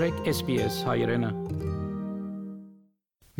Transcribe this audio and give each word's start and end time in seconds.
մտրեք 0.00 0.28
SPS 0.32 0.76
հայրենը։ 0.88 1.28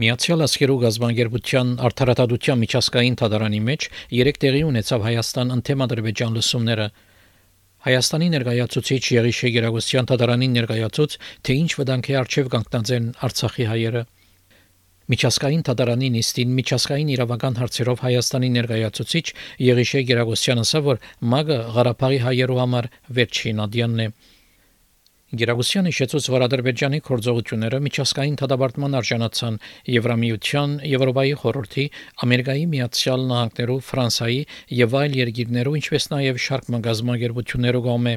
Միացյալ 0.03 0.45
Աշխարհի 0.45 0.75
գազբանգերության 0.83 1.69
արդարադատության 1.89 2.59
միջազգային 2.61 3.15
թադարանի 3.21 3.61
մեջ 3.69 3.87
երեք 4.19 4.41
տեղի 4.45 4.61
ունեցավ 4.69 5.07
Հայաստան 5.07 5.55
ընթեմ 5.57 5.85
Ադրբեջան 5.87 6.37
լսումները։ 6.37 6.87
Հայաստանի 7.87 8.29
ներկայացուցիչ 8.35 9.01
Եղիշե 9.17 9.53
Գերագոսյան 9.55 10.11
թադարանին 10.11 10.59
ներկայացուց, 10.61 11.17
թե 11.49 11.57
ինչ 11.61 11.71
վտանգի 11.81 12.19
արժև 12.21 12.51
կանգնած 12.53 12.93
են 13.01 13.07
Արցախի 13.25 13.67
հայերը։ 13.71 14.03
Միջազգային 15.17 15.65
թադարանի 15.71 16.11
նիստին 16.21 16.53
միջազգային 16.61 17.15
իրավական 17.17 17.57
հարցերով 17.57 18.05
Հայաստանի 18.05 18.51
ներկայացուցիչ 18.61 19.27
Եղիշե 19.65 20.05
Գերագոսյանը 20.13 20.67
ասա, 20.69 20.85
որ 20.91 21.01
ՄԱԳ-ը 21.25 21.59
Ղարաբաղի 21.81 22.21
հայերու 22.29 22.61
համար 22.61 22.91
վերջին 23.17 23.65
ադյանն 23.65 24.05
է։ 24.05 24.09
Գերագոսյանը 25.31 25.91
շեծոց, 25.95 26.25
որ 26.35 26.43
Ադրբեջանի 26.43 26.99
կորձողությունները 27.07 27.79
միջազգային 27.85 28.39
թադաբարտման 28.41 28.97
արժանացան 28.99 29.59
Եվրամիության, 29.95 30.73
Եվրոպայի 30.91 31.37
խորհրդի, 31.43 31.85
Ամերիկայի 32.27 32.65
Միացյալ 32.73 33.23
Նահանգներու, 33.31 33.79
Ֆրանսիայի 33.91 34.41
եւ 34.81 34.97
այլ 35.01 35.15
երկիրներու, 35.21 35.77
ինչպես 35.81 36.09
նաեւ 36.15 36.43
շարք 36.51 36.73
մագազմագերբություններու 36.75 37.85
գոմե։ 37.87 38.17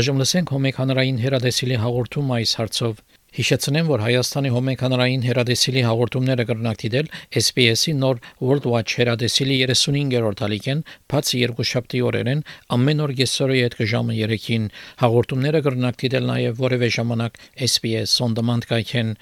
Այժմ 0.00 0.20
լսենք 0.24 0.54
հոմեկ 0.56 0.82
հանրային 0.82 1.22
հերադեսիլի 1.30 1.78
հաղորդում 1.86 2.34
այս 2.40 2.58
հարցով։ 2.58 3.06
Հիշեցնեմ, 3.30 3.86
որ 3.90 4.02
Հայաստանի 4.02 4.50
հոմեկանարային 4.50 5.24
հերադեսիլի 5.28 5.82
հաղորդումները 5.86 6.46
կրնակ 6.48 6.80
դիտել 6.82 7.10
SPS-ի 7.40 7.92
նոր 8.00 8.18
World 8.42 8.66
Watch 8.72 8.96
հերադեսիլի 8.98 9.58
35-րդ 9.70 10.42
ալիքեն 10.46 10.82
բաց 11.14 11.30
երկուշաբթի 11.38 12.02
օրերեն 12.10 12.42
ամեն 12.74 13.04
օր 13.06 13.14
գեսորի 13.20 13.60
հետ 13.60 13.78
ժամը 13.92 14.18
3-ին 14.18 14.66
հաղորդումները 15.04 15.62
կրնակ 15.68 16.02
դիտել 16.02 16.28
նաև 16.32 16.60
որևէ 16.66 16.90
ժամանակ 16.98 17.40
SPS 17.70 18.18
on 18.26 18.34
demand 18.40 18.66
կայքեն 18.70 19.14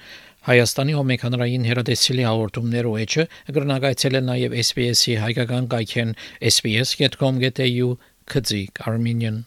Հայաստանի 0.49 0.93
հոմեկանարային 0.95 1.65
հերադեսիլի 1.69 2.23
հաղորդումներով 2.25 3.01
էջը 3.05 3.25
կրնակայցել 3.57 4.19
է 4.19 4.21
նաև 4.29 4.55
SPS-ի 4.65 5.17
հայկական 5.21 5.67
կայքեն 5.75 6.15
sps.com.au 6.53 7.91
քծիկ 8.29 8.87
Armenian 8.89 9.43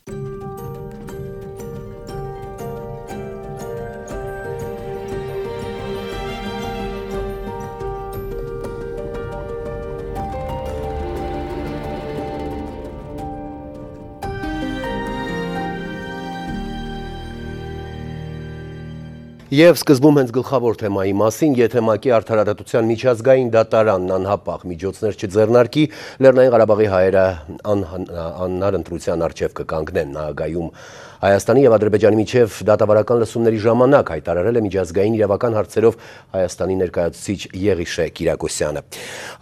Եվ 19.53 19.77
սկզբում 19.77 20.17
հենց 20.17 20.31
գլխավոր 20.33 20.77
թեմայի 20.81 21.11
մասին, 21.21 21.57
եթե 21.59 21.81
մակի 21.85 22.13
արդարադատության 22.17 22.87
միջազգային 22.89 23.51
դատարանն 23.53 24.15
անհապաղ 24.17 24.63
միջոցներ 24.71 25.19
չձեռնարկի, 25.21 25.83
Լեռնային 26.25 26.55
Ղարաբաղի 26.55 26.89
հայերը 26.95 27.25
անհնար 27.69 28.79
ընտրության 28.81 29.25
արժև 29.29 29.53
կկանգնեն 29.61 30.17
Նահագայում 30.17 30.71
Հայաստանի 31.23 31.61
եւ 31.63 31.75
Ադրբեջանի 31.77 32.17
միջև 32.19 32.55
դատավարական 32.67 33.21
լսումների 33.23 33.59
ժամանակ 33.63 34.09
հայտարարել 34.11 34.57
է 34.59 34.63
միջազգային 34.65 35.13
իրավական 35.19 35.55
հարցերով 35.55 35.99
Հայաստանի 36.33 36.79
ներկայացուցիչ 36.81 37.37
Եղիշե 37.63 38.07
Կիրակոսյանը։ 38.19 38.83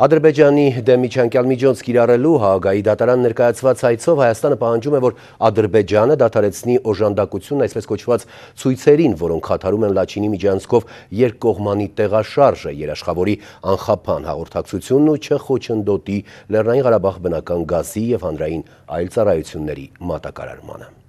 Ադրբեջանի 0.05 0.67
դեմ 0.91 1.01
միջանկյալ 1.07 1.49
միջոց 1.53 1.83
կիրառելու 1.89 2.35
Հաագայի 2.45 2.85
դատարան 2.91 3.25
ներկայացված 3.25 3.85
հայցով 3.89 4.21
Հայաստանը 4.21 4.61
պահանջում 4.61 4.99
է, 5.01 5.01
որ 5.09 5.17
Ադրբեջանը 5.49 6.19
դադարեցնի 6.21 6.77
օժանդակությունն 6.93 7.65
այսպես 7.65 7.91
կոչված 7.97 8.29
ցույցերին, 8.61 9.17
որոնք 9.25 9.49
խաթարում 9.49 9.89
են 9.89 9.97
Լաչինի 9.97 10.31
միջանցքով 10.37 10.89
երկկողմանի 11.25 11.89
տեղաշարժը, 11.97 12.77
երաշխավորի 12.85 13.41
անխափան 13.73 14.31
հաղորդակցությունն 14.35 15.13
ու 15.17 15.19
չխոչընդոտի 15.25 16.21
Լեռնային 16.53 16.89
Ղարաբաղ 16.91 17.21
բնական 17.25 17.69
գազի 17.73 18.07
եւ 18.21 18.31
հանրային 18.31 18.65
այլ 19.01 19.13
ծառայությունների 19.17 19.93
մատակարարմանը։ 20.13 21.00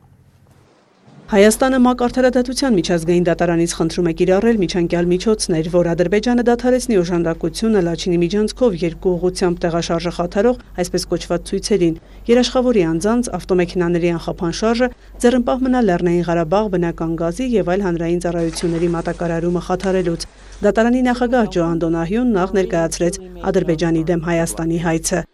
Հայաստանը 1.32 1.78
մակարդարադատության 1.80 2.74
միջազգային 2.76 3.26
դատարանից 3.28 3.74
խնդրում 3.78 4.08
է 4.10 4.14
կիրառել 4.20 4.58
միջանկյալ 4.62 5.06
միջոցներ, 5.12 5.70
որ 5.72 5.88
Ադրբեջանը 5.92 6.44
դադարեցնի 6.50 6.98
օժանդակությունը 7.02 7.84
Լաչինի 7.88 8.20
միջանցքով 8.24 8.76
երկու 8.82 9.14
ուղությամբ 9.16 9.62
տեղաշարժը 9.64 10.14
խաթարող 10.18 10.60
այսպես 10.84 11.08
կոչված 11.14 11.48
ցույցերին։ 11.48 11.96
Երաշխավորի 12.36 12.84
անձանց 12.92 13.32
ավտոմեքենաների 13.40 14.12
անխափան 14.12 14.56
շարժը 14.60 14.92
ձեռնպահ 15.24 15.66
մնա 15.72 15.86
Լեռնային 15.88 16.28
Ղարաբաղ 16.28 16.72
բնական 16.76 17.18
գազի 17.24 17.52
եւ 17.56 17.72
այլ 17.72 17.86
հանրային 17.88 18.24
ծառայությունների 18.28 18.90
մատակարարումը 19.00 19.62
խաթարելուց։ 19.72 20.32
Դատարանի 20.68 21.02
նախագահ 21.08 21.46
Ջոան 21.56 21.84
Դոնահյուն 21.88 22.36
նախ 22.42 22.58
ներկայացրեց 22.60 23.22
Ադրբեջանի 23.48 24.04
դեմ 24.12 24.28
Հայաստանի 24.28 24.88
հայցը։ 24.92 25.31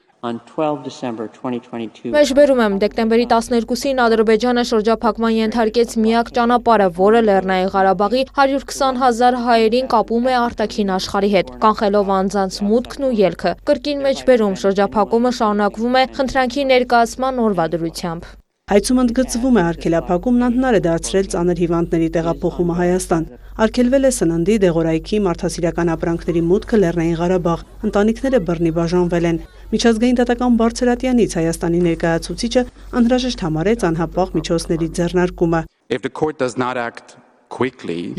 Մեջբերում 2.13 2.61
եմ, 2.63 2.77
դեկտեմբերի 2.81 3.25
12-ին 3.33 3.99
Ադրբեջանը 4.01 4.63
շրջափակման 4.69 5.35
ենթարկեց 5.35 5.93
միակ 6.05 6.31
ճանապարհը, 6.37 6.87
որը 6.97 7.21
Լեռնային 7.27 7.69
Ղարաբաղի 7.75 8.23
120 8.39 8.97
հազար 9.03 9.37
հայերին 9.45 9.91
կապում 9.93 10.31
է 10.31 10.35
արտաքին 10.39 10.91
աշխարհի 10.97 11.31
հետ, 11.35 11.53
կանխելով 11.67 12.11
անձանց 12.17 12.59
մուտքն 12.71 13.07
ու 13.11 13.13
ելքը։ 13.21 13.53
Կրկին 13.69 14.03
մեջբերում 14.07 14.59
շրջափակումը 14.65 15.35
շարունակվում 15.43 16.01
է 16.01 16.03
խնդրանքի 16.17 16.67
ներկայացման 16.73 17.45
օրվա 17.45 17.71
դրությամբ։ 17.77 18.29
Հայցում 18.67 18.97
ընդգծվում 18.99 19.57
է 19.57 19.61
արգելափակումն 19.63 20.43
անհնար 20.43 20.75
է 20.75 20.79
դարձրել 20.83 21.27
ծանր 21.31 21.59
հիվանդների 21.63 22.07
տեղափոխումը 22.15 22.73
Հայաստան։ 22.79 23.27
Արգելվել 23.63 24.07
է 24.07 24.11
սննդի, 24.17 24.57
դեղորայքի, 24.63 25.19
մարդասիրական 25.27 25.91
ապրանքների 25.93 26.41
մուտքը 26.49 26.79
Լեռնային 26.81 27.15
Ղարաբաղ։ 27.21 27.63
Ընտանիքները 27.87 28.41
բռնի 28.49 28.73
բաժանվել 28.79 29.27
են։ 29.29 29.39
Միջազգային 29.71 30.19
դատական 30.19 30.57
բարձրատյանից 30.63 31.37
Հայաստանի 31.39 31.79
ներկայացուցիչը 31.87 32.65
անհրաժեշտ 32.99 33.45
համարեց 33.47 33.87
անհապաղ 33.87 34.35
միջոցների 34.41 34.91
ձեռնարկումը։ 34.99 35.63
If 35.87 36.03
the 36.03 36.11
court 36.11 36.35
does 36.43 36.59
not 36.59 36.75
act 36.75 37.15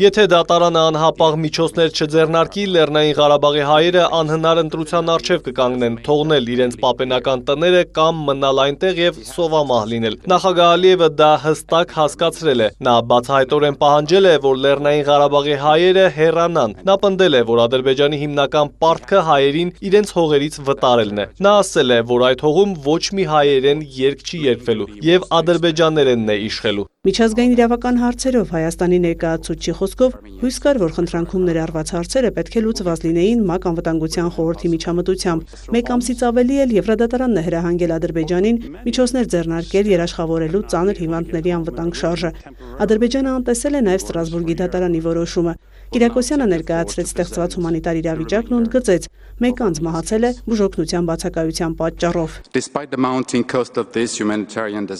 Եթե 0.01 0.23
դատարանը 0.31 0.81
անհապաղ 0.89 1.35
միջոցներ 1.39 1.91
չձեռնարկի, 1.93 2.63
Լեռնային 2.75 3.13
Ղարաբաղի 3.19 3.61
հայերը 3.69 4.05
անհնար 4.19 4.61
ընտրության 4.63 5.11
արժև 5.13 5.43
կկանգնեն, 5.45 5.97
թողնել 6.07 6.49
իրենց 6.53 6.77
պապենական 6.81 7.43
տները 7.49 7.83
կամ 7.99 8.23
մնալ 8.29 8.61
այնտեղ 8.65 9.01
եւ 9.03 9.19
սովամահ 9.29 9.85
լինել։ 9.93 10.17
Նախագահ 10.33 10.73
Ալիևը 10.79 11.09
դա 11.21 11.29
հստակ 11.45 11.93
հասկացրել 11.99 12.65
է։ 12.65 12.69
Նա 12.89 12.95
բացահայտորեն 13.13 13.79
պահանջել 13.85 14.29
է, 14.29 14.33
որ 14.49 14.59
Լեռնային 14.65 15.07
Ղարաբաղի 15.09 15.55
հայերը 15.63 16.05
հեռանան։ 16.19 16.75
Նա 16.89 16.97
պնդել 17.05 17.39
է, 17.39 17.43
որ 17.53 17.63
Ադրբեջանի 17.69 18.21
հիմնական 18.25 18.73
պարտքը 18.81 19.23
հայերին 19.29 19.73
իրենց 19.89 20.15
հողերից 20.19 20.59
վտարելն 20.67 21.23
է։ 21.23 21.29
Նա 21.45 21.55
ասել 21.63 21.95
է, 21.95 21.99
որ 22.09 22.27
այդ 22.33 22.45
հողում 22.49 22.77
ոչ 22.89 23.03
մի 23.19 23.29
հայերեն 23.29 23.87
երկ 23.99 24.25
չի 24.25 24.43
երկվելու 24.49 24.91
եւ 25.09 25.27
ադրբեջաներենն 25.39 26.33
է 26.33 26.39
իշխելու։ 26.49 26.89
Միջազգային 27.07 27.53
իրավական 27.55 27.99
հարցերով 28.03 28.49
Հայաստանի 28.51 28.97
ներկայացուցչի 29.19 29.73
խոսքով 29.75 30.13
հույս 30.39 30.57
կար, 30.63 30.77
որ 30.79 30.91
խնդրանքում 30.95 31.43
ներառված 31.49 31.89
հարցերը 31.95 32.29
պետք 32.37 32.53
է 32.55 32.61
լուծված 32.63 33.01
լինեին 33.05 33.41
ՄԱԿ 33.49 33.67
անվտանգության 33.69 34.29
խորհրդի 34.35 34.67
միջամտությամբ։ 34.73 35.41
Մեկ 35.75 35.91
ամսից 35.95 36.19
ավելի 36.29 36.55
էլ 36.63 36.73
Եվրադատարանն 36.79 37.39
է 37.39 37.43
հրահանգել 37.49 37.93
Ադրբեջանին 37.99 38.61
միջոցներ 38.87 39.25
ձեռնարկել 39.33 39.91
երաշխավորելու 39.99 40.63
ծանր 40.71 40.97
հիվանդների 41.03 41.51
անվտանգ 41.59 41.99
շարժը։ 41.99 42.31
Ադրբեջանը 42.79 43.29
անտեսել 43.39 43.79
է 43.79 43.81
նաև 43.89 43.99
Ստրասբուրգի 43.99 44.55
դատարանի 44.63 45.01
որոշումը։ 45.09 45.53
Կիրակոսյանը 45.89 46.45
ներկայացրեց 46.49 47.07
ստեղծված 47.09 47.55
հումանիտար 47.57 47.99
իրավիճակն 47.99 48.51
ու 48.53 48.57
ընդգծեց, 48.61 49.05
մեկ 49.41 49.61
անձ 49.65 49.79
մահացել 49.85 50.25
է 50.27 50.29
բուժօգնության 50.49 51.07
բացակայության 51.09 51.71
պատճառով։ 51.79 52.35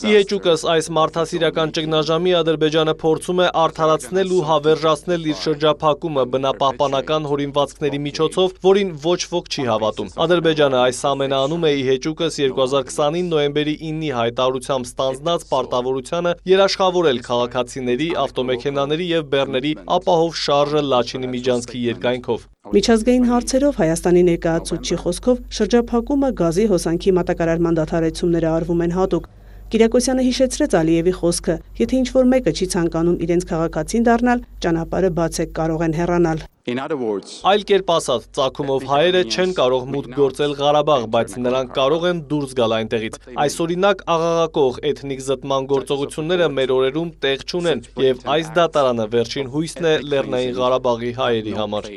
Իեջուկս 0.10 0.62
այս 0.74 0.90
մարդասիրական 0.98 1.74
ճգնաժամի 1.78 2.34
Ադրբեջանը 2.40 2.96
փորձում 3.04 3.42
է 3.46 3.48
արդարացնել 3.64 4.34
ու 4.34 4.42
հավերժացնել 4.50 5.28
իր 5.30 5.38
շրջափակումը 5.44 6.24
բնապահպանական 6.34 7.30
հորինվածքների 7.30 8.00
միջոցով, 8.10 8.58
որին 8.66 8.90
ոչ 9.06 9.22
ոք 9.30 9.46
չի 9.54 9.64
հավատում։ 9.70 10.10
Ադրբեջանը 10.26 10.80
այս 10.90 11.04
ամենը 11.12 11.38
անում 11.46 11.70
է 11.70 11.74
Իեջուկս 11.84 12.40
2020-ին 12.50 13.30
նոյեմբերի 13.36 13.76
9-ի 13.84 14.10
հայտարարությամբ 14.20 14.90
ստանձնած 14.90 15.48
պարտավորությունը 15.54 16.36
երաշխավորել 16.50 17.24
քաղաքացիների, 17.30 18.10
ավտոմեքենաների 18.26 19.10
եւ 19.20 19.30
բեռների 19.36 19.74
ապահով 20.00 20.34
շարժը 20.40 20.79
Գյումրը 20.80 20.96
Լաչինի 20.96 21.28
միջանցքի 21.34 21.80
երկայնքով։ 21.84 22.44
Միջազգային 22.76 23.26
հարցերով 23.30 23.80
Հայաստանի 23.80 24.22
ներկայացուցչի 24.30 24.98
խոսքով 25.02 25.42
շրջափակումը 25.58 26.30
գազի 26.40 26.66
հոսանքի 26.72 27.12
մատակարարման 27.20 27.78
դադարեցումները 27.80 28.50
արվում 28.54 28.84
են 28.86 28.96
հատուկ։ 28.96 29.28
Կիրակոսյանը 29.70 30.24
հիշեցրեց 30.30 30.76
Ալիևի 30.80 31.14
խոսքը. 31.20 31.56
եթե 31.84 31.96
ինչ 32.00 32.08
որ 32.16 32.26
մեկը 32.32 32.52
չի 32.56 32.66
ցանկանում 32.74 33.18
իրենց 33.28 33.44
քաղաքացին 33.50 34.06
դառնալ, 34.08 34.40
ճանապարհը 34.64 35.12
բաց 35.20 35.36
է, 35.40 35.46
կարող 35.60 35.84
են 35.90 35.94
հեռանալ։ 36.00 36.40
Այլ 36.70 37.64
կերպ 37.70 37.92
ասած, 37.96 38.26
ցակումով 38.38 38.86
հայերը 38.90 39.22
չեն 39.30 39.54
կարող 39.58 39.88
մուտք 39.94 40.14
գործել 40.20 40.54
Ղարաբաղ, 40.60 41.08
բայց 41.16 41.36
նրանք 41.46 41.74
կարող 41.80 42.08
են 42.10 42.22
դուրս 42.30 42.56
գալ 42.60 42.76
այնտեղից։ 42.78 43.20
Այս 43.46 43.58
օրինակ 43.66 44.04
աղաղակող 44.16 44.80
էթնիկ 44.92 45.24
զտման 45.30 45.68
գործողությունները 45.74 46.50
մեր 46.60 46.74
օրերում 46.78 47.12
տեղ 47.26 47.46
չունեն, 47.50 47.84
եւ 48.06 48.24
այս 48.36 48.52
դատարանը 48.60 49.10
վերջին 49.16 49.52
հույսն 49.56 49.90
է 49.90 49.94
Լեռնային 50.14 50.58
Ղարաբաղի 50.60 51.12
հայերի 51.20 51.56
համար։ 51.60 51.92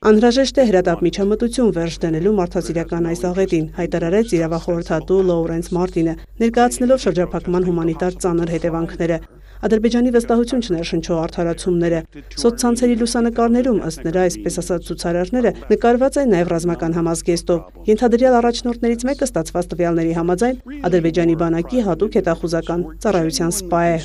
Անհրաժեշտ 0.00 0.58
է 0.60 0.64
հրատապ 0.70 1.02
միջամտություն 1.04 1.72
վերջ 1.76 1.96
դնելու 2.00 2.30
մարդասիրական 2.38 3.08
այս 3.10 3.24
աղետին, 3.30 3.66
հայտարարեց 3.76 4.32
իրավախորհրդատու 4.38 5.18
Լոուրենս 5.30 5.68
Մարտինը, 5.76 6.14
ներկայացնելով 6.40 7.02
շրջափակման 7.04 7.68
հումանիտար 7.68 8.16
ծանր 8.24 8.54
հետևանքները։ 8.56 9.18
Ադրբեջանի 9.60 10.10
վստահություն 10.14 10.62
չներշնչող 10.64 11.18
արդարացումները։ 11.20 11.98
Սոցցանցերի 12.40 12.94
լուսանկարներում 13.00 13.80
ըստ 13.90 14.06
նրա 14.08 14.22
այսպես 14.30 14.58
ասած 14.62 14.88
ցուցարարները 14.88 15.52
նկարված 15.74 16.18
են 16.24 16.32
նաև 16.34 16.52
ռազմական 16.54 16.96
համազգեստով։ 16.96 17.84
Ենթադրյալ 17.92 18.38
առաջնորդներից 18.40 19.06
մեկը 19.10 19.30
ստացված 19.30 19.70
տվյալների 19.74 20.18
համաձայն 20.20 20.60
Ադրբեջանի 20.88 21.38
բանակի 21.44 21.86
հատուկ 21.90 22.20
հետախուզական 22.20 22.86
ծառայության 23.04 23.56
սպա 23.60 23.82
է։ 23.90 23.96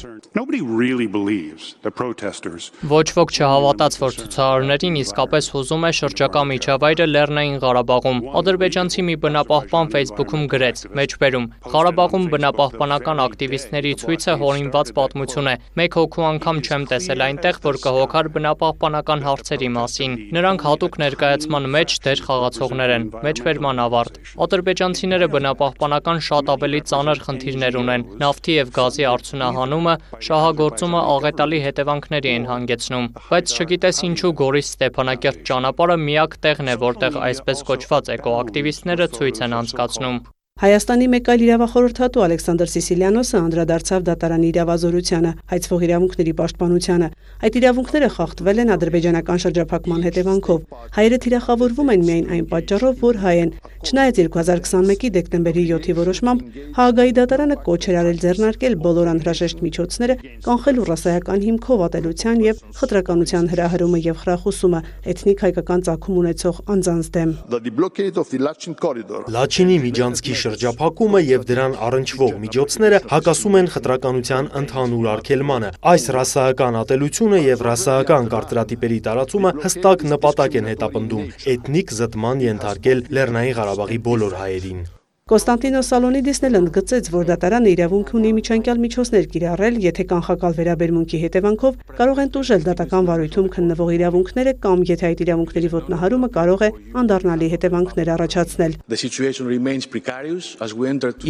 Ոչ 2.92 3.06
ոք 3.16 3.30
չհավատաց, 3.32 3.96
որ 4.02 4.16
ցուցարարներին 4.20 4.96
իսկապես 5.00 5.46
հուզում 5.54 5.86
է 5.88 5.92
շրջակա 5.96 6.42
միջավայրը 6.50 7.06
Լեռնային 7.08 7.56
Ղարաբաղում։ 7.64 8.20
Ադրբեջանցի 8.40 9.06
մի 9.08 9.16
բնապահպան 9.24 9.92
Facebook-ում 9.96 10.44
գրեց. 10.52 10.82
Մեջբերում. 11.00 11.46
Ղարաբաղում 11.72 12.26
բնապահպանական 12.36 13.22
ակտիվիստների 13.26 13.94
ցույցը 14.04 14.36
հորինված 14.44 14.92
պատմություն 15.00 15.48
է։ 15.48 15.56
Մեկ 15.80 15.98
հոգու 16.04 16.28
անգամ 16.36 16.60
չեմ 16.68 16.84
տեսել 16.92 17.26
այնտեղ, 17.32 17.62
որ 17.64 17.80
կհոգար 17.86 18.30
բնապահպանական 18.36 19.26
հարցերի 19.30 19.72
մասին։ 19.80 20.20
Նրանք 20.36 20.68
հատուկ 20.68 21.00
ներկայացման 21.06 21.72
մեջ 21.80 21.98
դեր 22.12 22.26
խաղացողներ 22.28 22.96
են։ 23.00 23.08
Մեջբերման 23.24 23.82
ավարտ։ 23.86 24.20
Ադրբեջանցիները 24.44 25.32
բնապահպանական 25.40 26.24
շատ 26.28 26.54
ավելի 26.60 26.84
ծանր 26.92 27.24
խնդիրներ 27.24 27.80
ունեն։ 27.86 28.08
Նավթի 28.26 28.60
եւ 28.60 28.76
գազի 28.76 29.06
արդյունահանումը, 29.16 29.96
շահագործումը 30.26 31.02
աղետալի 31.16 31.60
հետևանքների 31.66 32.32
են 32.36 32.48
հանգեցնում, 32.50 33.10
բայց 33.30 33.56
չգիտես 33.56 34.04
ինչու 34.10 34.32
Գորիս 34.42 34.72
Ստեփանակերտ 34.76 35.44
ճանապարհը 35.50 35.98
միակ 36.06 36.40
տեղն 36.46 36.72
է, 36.74 36.80
որտեղ 36.86 37.20
այսպես 37.30 37.68
կոչված 37.72 38.16
էկոակտիվիստները 38.20 39.12
ցույց 39.20 39.44
են 39.46 39.60
անցկացնում։ 39.62 40.18
Հայաստանի 40.56 41.08
մեկ 41.12 41.30
այլ 41.34 41.42
իրավախորհրդատու 41.44 42.22
Ալեքսանդր 42.26 42.70
Սիսիլյանոսը 42.72 43.40
անդրադարձավ 43.42 44.04
դատարանի 44.08 44.48
իրավազորությանը, 44.54 45.32
հայցվող 45.52 45.82
իրավունքների 45.88 46.34
պաշտպանությանը։ 46.40 47.10
Այդ 47.44 47.58
իրավունքները 47.60 48.10
խախտվել 48.16 48.62
են 48.64 48.72
ադրբեջանական 48.76 49.42
շրջափակման 49.44 50.06
հետևանքով։ 50.08 50.60
Հայերը 50.96 51.20
թիրախավորվում 51.26 51.92
են 51.92 52.06
միայն 52.08 52.32
այն 52.32 52.46
պատճառով, 52.56 52.96
որ 53.04 53.20
հայ 53.26 53.36
են։ 53.44 53.52
Չնայած 53.86 54.16
2021-ի 54.32 55.10
դեկտեմբերի 55.16 55.64
7-ի 55.76 55.94
որոշմամբ 56.00 56.40
Հաագայի 56.80 57.12
դատարանը 57.20 57.58
կոչ 57.68 57.82
էր 57.86 57.98
արել 58.00 58.18
ձեռնարկել 58.24 58.78
բոլոր 58.86 59.12
անհրաժեշտ 59.12 59.60
միջոցները 59.66 60.16
կանխելու 60.48 60.88
ռասայական 60.90 61.46
հիմքով 61.46 61.84
ատելության 61.86 62.42
եւ 62.46 62.64
խտրականության 62.80 63.52
հրահրումը 63.52 64.00
եւ 64.08 64.18
խրախուսումը 64.24 64.82
էթնիկ 65.14 65.46
հայկական 65.46 65.86
ցակում 65.86 66.18
ունեցող 66.24 66.64
անձանց 66.76 67.12
դեմ։ 67.20 67.30
Լաչինի 69.36 69.78
միջանցքի 69.86 70.34
շրջափակումը 70.46 71.22
եւ 71.26 71.46
դրան 71.52 71.78
առնչվող 71.90 72.34
միջոցները 72.46 73.00
հակասում 73.12 73.58
են 73.62 73.72
խտրականության 73.76 74.50
ընդհանուր 74.62 75.08
արգելմանը։ 75.16 75.72
Այս 75.94 76.06
ռասայական 76.18 76.80
ատելությունը 76.82 77.40
եւ 77.46 77.66
ռասայական 77.70 78.30
կարծրատիպերի 78.36 79.00
տարածումը 79.10 79.56
հստակ 79.66 80.06
նպատակ 80.16 80.60
են 80.62 80.70
հետապնդում 80.74 81.32
էթնիկ 81.56 81.98
զտման 82.02 82.46
ենթարկել 82.50 83.04
Լեռնային 83.18 83.58
Ղարաբաղի 83.62 84.00
բոլոր 84.10 84.40
հայերին։ 84.44 84.86
Կոստանտինոս 85.26 85.88
Սալոնիդիսն 85.90 86.46
էլ 86.46 86.56
ընդգծեց, 86.60 87.08
որ 87.10 87.24
դատարանը 87.26 87.72
իրավունք 87.72 88.10
ունի 88.14 88.32
միջանկյալ 88.38 88.82
միջոցներ 88.84 89.24
կիրառել, 89.34 89.78
եթե 89.82 90.04
կանխակալ 90.12 90.54
վերաբերմունքի 90.58 91.22
հետևանքով 91.24 91.80
կարող 91.98 92.20
են 92.22 92.30
տուժել 92.36 92.68
դատական 92.68 93.08
վարույթում 93.10 93.48
քննվող 93.56 93.90
իրավունքները 93.96 94.54
կամ 94.62 94.84
եթե 94.86 95.08
այդ 95.10 95.24
իրավունքների 95.26 95.72
ոտնահարումը 95.74 96.30
կարող 96.36 96.62
է 96.62 96.70
անդառնալի 97.02 97.48
հետևանքներ 97.56 98.12
առաջացնել։ 98.14 98.78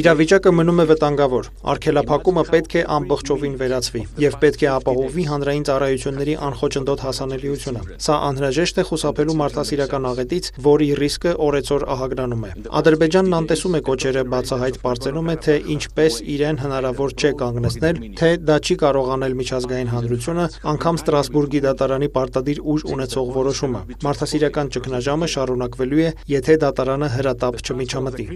Իրավիճակը 0.03 0.51
մնում 0.59 0.83
է 0.83 0.85
վտանգավոր։ 0.91 1.49
Արգելափակումը 1.71 2.43
պետք 2.51 2.75
է 2.75 2.83
ամբողջովին 2.99 3.55
վերացվի 3.63 4.03
եւ 4.25 4.37
պետք 4.43 4.59
է 4.59 4.69
ապահովի 4.75 5.25
հանրային 5.31 5.65
ծառայությունների 5.71 6.35
անխոչնդոտ 6.51 6.99
հասանելիությունը։ 7.05 7.87
Սա 7.95 8.19
անհրաժեշտ 8.27 8.75
է 8.75 8.87
խուսափելու 8.91 9.39
մարդասիրական 9.45 10.11
աղետից, 10.11 10.51
որի 10.67 10.91
ռիսկը 10.99 11.31
օրեցօր 11.45 11.87
ահագրանում 11.95 12.43
է։ 12.45 12.53
Ադրբեջանն 12.81 13.39
անտեսում 13.39 13.75
է 13.75 13.84
կոչերը 13.87 14.23
բացահայտ 14.33 14.79
բարձրում 14.85 15.29
է, 15.33 15.35
թե 15.45 15.55
ինչպես 15.75 16.17
իրեն 16.35 16.59
հնարավոր 16.63 17.15
չէ 17.15 17.31
կանգնեցնել, 17.41 18.01
թե 18.19 18.29
դա 18.49 18.57
չի 18.65 18.75
կարող 18.83 19.11
անել 19.15 19.37
միջազգային 19.41 19.91
հանրությունը, 19.95 20.45
անգամ 20.73 20.99
Ստրասբուրգի 21.01 21.63
դատարանի 21.65 22.09
պարտադիր 22.17 22.59
ուժ 22.75 22.87
ունեցող 22.95 23.31
որոշումը։ 23.39 23.81
Մարդասիրական 24.05 24.73
ճգնաժամը 24.75 25.31
շարունակվելու 25.35 26.03
է, 26.05 26.09
եթե 26.35 26.59
դատարանը 26.65 27.11
հրատապ 27.15 27.61
չմիջամտի։ 27.65 28.27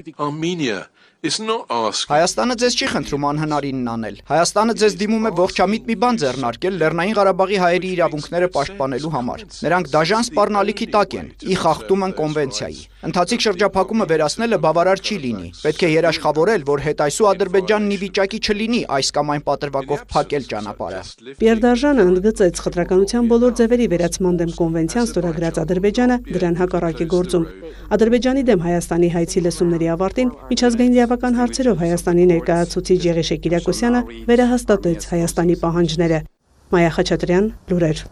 Հայաստանը 1.19 2.55
ձեզ 2.61 2.75
չի 2.79 2.87
խնդրում 2.93 3.23
անհնարինն 3.29 3.87
անել։ 3.91 4.19
Հայաստանը 4.29 4.75
ձեզ 4.79 4.93
դիմում 5.01 5.25
է 5.27 5.31
ողջամիտ 5.39 5.89
մի 5.89 5.95
բան 5.99 6.19
ձեռնարկել 6.21 6.77
Լեռնային 6.79 7.17
Ղարաբաղի 7.19 7.57
հայերի 7.59 7.89
իրավունքները 7.95 8.47
պաշտպանելու 8.55 9.11
համար։ 9.19 9.43
Նրանք 9.67 9.89
դաժան 9.99 10.23
սպառնալիքի 10.29 10.87
տակ 10.95 11.17
են, 11.19 11.27
ի 11.43 11.59
խախտում 11.59 12.05
են 12.07 12.15
կոնվենցիայի։ 12.23 12.79
Ընթացիկ 12.99 13.43
շրջափակումը 13.45 14.05
վերացնելը 14.09 14.57
բավարար 14.59 14.99
չի 14.99 15.17
լինի։ 15.23 15.49
Պետք 15.63 15.83
է 15.87 15.89
երաշխավորել, 15.93 16.65
որ 16.67 16.81
հետայսու 16.83 17.27
Ադրբեջանն 17.29 17.93
ի 17.95 17.97
վիճակի 18.01 18.39
չլինի 18.43 18.81
այս 18.95 19.11
կամ 19.15 19.31
այն 19.35 19.45
պատրվակով 19.47 20.03
փակել 20.11 20.49
ճանապարհը։ 20.49 20.99
Պիեր 21.39 21.61
Դարժանը 21.63 22.05
ընդգծեց 22.09 22.61
խտրականության 22.65 23.31
բոլոր 23.31 23.55
ձևերի 23.61 23.87
վերացման 23.95 24.35
դեմ 24.43 24.51
կոնվենցիան 24.59 25.09
ստորագրած 25.09 25.61
Ադրբեջանը 25.63 26.19
դրան 26.27 26.59
հակառակ 26.59 26.99
է 26.99 27.09
գործում։ 27.15 27.47
Ադրբեջանի 27.95 28.45
դեմ 28.51 28.67
Հայաստանի 28.67 29.09
հայցի 29.15 29.45
լսումների 29.47 29.91
ավարտին 29.95 30.35
միջազգային 30.51 30.99
իրավական 30.99 31.39
հարցերով 31.39 31.83
Հայաստանի 31.87 32.29
ներկայացուցիչ 32.35 33.01
Եղիշե 33.07 33.41
Կիրակոսյանը 33.47 34.05
վերահաստատեց 34.27 35.11
Հայաստանի 35.15 35.59
պահանջները։ 35.63 36.23
Մայա 36.69 36.95
Խաչատրյան, 36.99 37.53
լուրեր։ 37.71 38.07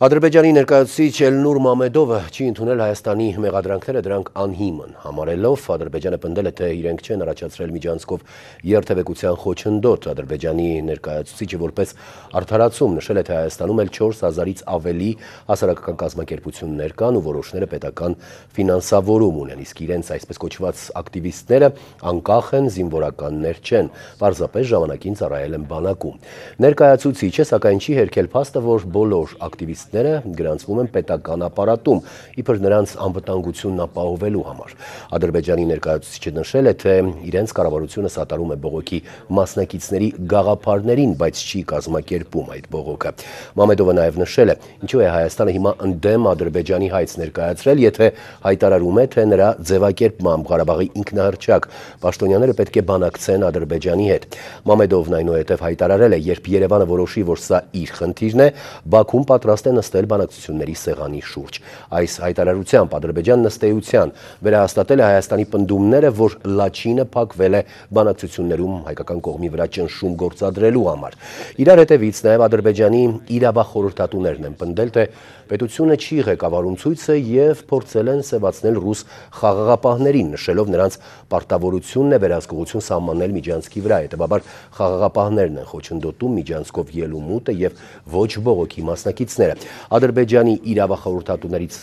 Ադրբեջանի 0.00 0.50
ներկայացուցիչ 0.56 1.16
Էլնուր 1.26 1.58
Մամեդովը 1.60 2.18
չի 2.32 2.44
ընդունել 2.50 2.80
Հայաստանի 2.80 3.24
մեղադրանքները 3.44 4.00
դրանք 4.06 4.28
անհիմն 4.40 4.94
համարելով 5.02 5.64
Ադրբեջանը 5.74 6.18
պնդել 6.22 6.48
է 6.48 6.52
թե 6.56 6.68
իրենք 6.78 7.02
չեն 7.04 7.24
առաջացրել 7.26 7.74
միջանցքով 7.74 8.22
երթևեկության 8.70 9.36
խոչընդոտ 9.42 10.08
Ադրբեջանի 10.14 10.68
ներկայացուցիչը 10.88 11.60
որպես 11.60 11.92
արդարացում 12.40 12.96
նշել 12.96 13.20
է 13.20 13.24
թե 13.28 13.36
Հայաստանում 13.36 13.82
էլ 13.84 13.92
4000-ից 14.00 14.64
ավելի 14.80 15.10
հասարակական 15.52 16.00
կազմակերպություններ 16.00 16.96
կան 16.96 17.20
ու 17.20 17.24
որոշները 17.28 17.70
պետական 17.76 18.16
ֆինանսավորում 18.56 19.38
ունեն 19.44 19.62
իսկ 19.68 19.84
իրենց 19.84 20.12
այսպես 20.16 20.42
կոչված 20.48 20.86
ակտիվիստները 21.04 21.70
անկախ 22.08 22.50
են 22.56 22.72
զինվորականներ 22.80 23.62
չեն 23.68 23.92
պարզապես 24.24 24.72
ժամանակին 24.72 25.20
ծառայել 25.20 25.60
են 25.60 25.68
բանակում 25.74 26.18
ներկայացուցիչը 26.64 27.48
սակայն 27.50 27.84
չի 27.84 28.00
հերքել 28.00 28.32
փաստը 28.40 28.64
որ 28.70 28.88
բոլոր 28.96 29.36
ակտիվիստ 29.50 29.89
ակտիվիստները 29.90 30.34
գրանցվում 30.38 30.80
են 30.80 30.88
պետական 30.94 31.42
ապարատում, 31.46 32.00
իբր 32.40 32.58
նրանց 32.62 32.92
անվտանգությունն 33.04 33.80
ապահովելու 33.84 34.44
համար։ 34.46 34.74
Ադրբեջանի 35.18 35.64
ներկայացուցիչը 35.70 36.32
նշել 36.36 36.70
է, 36.70 36.74
թե 36.80 36.94
իրենց 37.30 37.54
կառավարությունը 37.58 38.10
սատարում 38.14 38.52
է 38.54 38.58
բողոքի 38.60 39.00
մասնակիցների 39.40 40.08
գաղափարներին, 40.30 41.14
բայց 41.20 41.42
չի 41.50 41.60
կազմակերպում 41.70 42.50
այդ 42.54 42.68
բողոքը։ 42.70 43.10
Մամեդովը 43.58 43.94
նաև 43.98 44.20
նշել 44.20 44.50
է, 44.50 44.56
ինչու 44.80 45.00
է 45.00 45.08
Հայաստանը 45.10 45.54
հիմա 45.58 45.72
ընդդեմ 45.90 46.28
Ադրբեջանի 46.30 46.88
հայց 46.94 47.10
ներկայացրել, 47.20 47.82
եթե 47.90 48.10
հայտարարում 48.46 49.00
է, 49.00 49.04
թե 49.10 49.26
նրա 49.30 49.48
ձևակերպմամբ 49.70 50.50
Ղարաբաղի 50.50 50.88
ինքնահռչակ 51.00 51.68
պաշտոնյաները 52.04 52.56
պետք 52.60 52.78
է 52.80 52.84
բանակցեն 52.90 53.46
Ադրբեջանի 53.50 54.06
հետ։ 54.10 54.26
Մամեդովն 54.70 55.16
այնուհետև 55.20 55.64
հայտարարել 55.66 56.14
է, 56.14 56.20
երբ 56.30 56.50
Երևանը 56.50 56.88
որոշի, 56.90 57.24
որ 57.30 57.40
սա 57.40 57.60
իր 57.80 57.94
խնդիրն 58.00 58.44
է, 58.44 58.48
Բաքուն 58.90 59.26
պատրաստ 59.30 59.70
է 59.70 59.74
նստել 59.80 60.08
բանակցությունների 60.12 60.76
սեղանի 60.80 61.22
շուրջ։ 61.30 61.60
Այս 62.00 62.14
հայտարարությամբ 62.24 62.96
Ադրբեջանն 63.00 63.50
ըստեյության 63.50 64.14
վերահաստատել 64.46 65.00
է 65.00 65.06
Հայաստանի 65.10 65.46
պնդումները, 65.54 66.10
որ 66.20 66.36
Լաչինը 66.60 67.06
փակվել 67.16 67.58
է 67.58 67.62
բանակցություններում 67.98 68.74
հայկական 68.90 69.20
կողմի 69.26 69.50
վրա 69.56 69.66
ճնշում 69.80 70.14
գործադրելու 70.20 70.86
համար։ 70.90 71.18
Իրար 71.64 71.82
հետևից 71.84 72.22
նաև 72.26 72.44
Ադրբեջանի 72.46 73.02
իրավախորհրդատուներն 73.40 74.48
են 74.50 74.56
պնդել, 74.60 74.90
թե 74.96 75.04
պետությունը 75.50 75.96
չի 75.98 76.16
ղեկավարում 76.28 76.76
ցույցը 76.78 77.14
եւ 77.26 77.62
փորձել 77.70 78.10
են 78.10 78.20
սեվացնել 78.28 78.76
ռուս 78.84 79.00
խաղաղապահներին, 79.40 80.28
նշելով 80.36 80.70
նրանց 80.74 80.98
պարտավորությունն 81.32 82.14
է 82.14 82.20
վերահսկողություն 82.22 82.84
սահմանել 82.86 83.34
Միջանցքի 83.40 83.82
վրա։ 83.86 83.98
Հետևաբար 84.04 84.44
խաղաղապահներն 84.78 85.58
են 85.60 85.68
խոչընդոտում 85.70 86.36
Միջանցկով 86.40 86.92
ելումուտը 87.00 87.56
եւ 87.60 87.82
ոչ 88.14 88.30
բողոքի 88.46 88.86
մասնակիցները։ 88.90 89.56
Ադրբեջանի 89.96 90.54
իրավախորհրդատուներից 90.70 91.76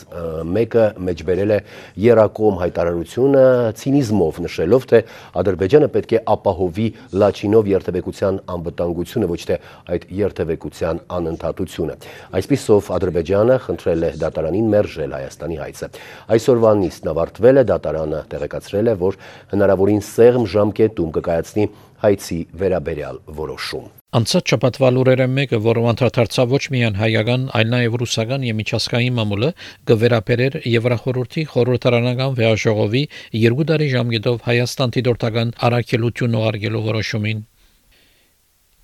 մեկը 0.58 0.86
մեջբերել 1.08 1.52
է 1.56 1.60
Երակոմ 2.08 2.60
հայտարարությունը 2.62 3.44
ցինիզմով 3.82 4.40
նշելով, 4.48 4.88
թե 4.92 5.02
Ադրբեջանը 5.42 5.90
պետք 5.98 6.16
է 6.18 6.22
ապահովի 6.38 6.88
Լաչինով 7.18 7.70
երթևեկության 7.74 8.40
անվտանգությունը, 8.58 9.30
ոչ 9.32 9.42
թե 9.48 9.60
այդ 9.98 10.08
երթևեկության 10.18 11.02
անընդհատությունը։ 11.18 11.98
Այսպիսով 12.38 12.92
Ադրբեջանը 12.98 13.60
խնդրել 13.68 14.08
է 14.08 14.12
դատարանին 14.24 14.72
մերժել 14.78 15.18
Հայաստանի 15.18 15.60
հայցը։ 15.64 15.92
Այսօրվա 16.38 16.72
նիստն 16.82 17.12
ավարտվել 17.14 17.62
է, 17.62 17.66
դատարանը 17.72 18.24
տեղեկացրել 18.34 18.88
է, 18.88 18.98
որ 19.08 19.20
հնարավորին 19.54 20.04
սեղմ 20.08 20.50
ժամկետում 20.58 21.14
կկայացնի 21.18 21.70
հայցի 22.04 22.42
վերաբերյալ 22.62 23.24
որոշում։ 23.42 23.88
Անցած 24.18 24.52
շաբաթվա 24.52 24.90
լուրերը 24.96 25.26
մեկը, 25.30 25.58
որով 25.66 25.88
անդրադարձավ 25.92 26.54
ոչ 26.56 26.62
միայն 26.74 26.96
հայկական, 26.98 27.42
այլ 27.60 27.68
նաև 27.74 27.98
ռուսական 28.02 28.46
եւ 28.48 28.56
միջազգային 28.60 29.18
մամուլը, 29.18 29.50
կվերապերեր 29.92 30.58
Եվրախորհրդի 30.72 31.44
խորհրդարանական 31.52 32.38
վեաժողովի 32.40 33.04
երկու 33.44 33.68
տարի 33.74 33.92
ժամկետով 33.94 34.40
Հայաստան 34.48 34.96
դիտորդական 34.98 35.54
առաքելություն 35.70 36.40
ուղարկելու 36.42 36.84
որոշումին։ 36.88 37.46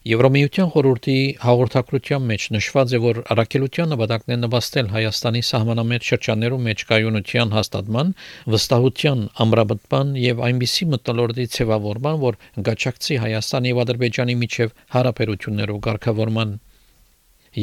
Եվրոմիության 0.03 0.71
խորհրդի 0.73 1.13
հաղորդակցության 1.41 2.23
մեջ 2.29 2.45
նշված 2.53 2.93
է, 2.97 2.99
որ 3.03 3.19
առաքելության 3.35 3.93
նպատակն 3.93 4.33
է 4.35 4.37
նպաստել 4.39 4.89
Հայաստանի 4.93 5.41
սահմանամետ 5.49 6.07
շրջաններում 6.09 6.65
մեջ 6.67 6.83
կայունության 6.89 7.53
հաստատման, 7.55 8.09
վստահության 8.55 9.21
ամրապնդման 9.45 10.11
եւ 10.23 10.41
այնպիսի 10.49 10.87
մտնոլորտի 10.95 11.45
ձևավորման, 11.55 12.19
որ 12.25 12.39
գաչակցի 12.67 13.19
Հայաստանի 13.23 13.71
եւ 13.71 13.79
Ադրբեջանի 13.85 14.35
միջև 14.43 14.75
հարաբերություններով 14.97 15.79
ղեկավարման 15.87 16.53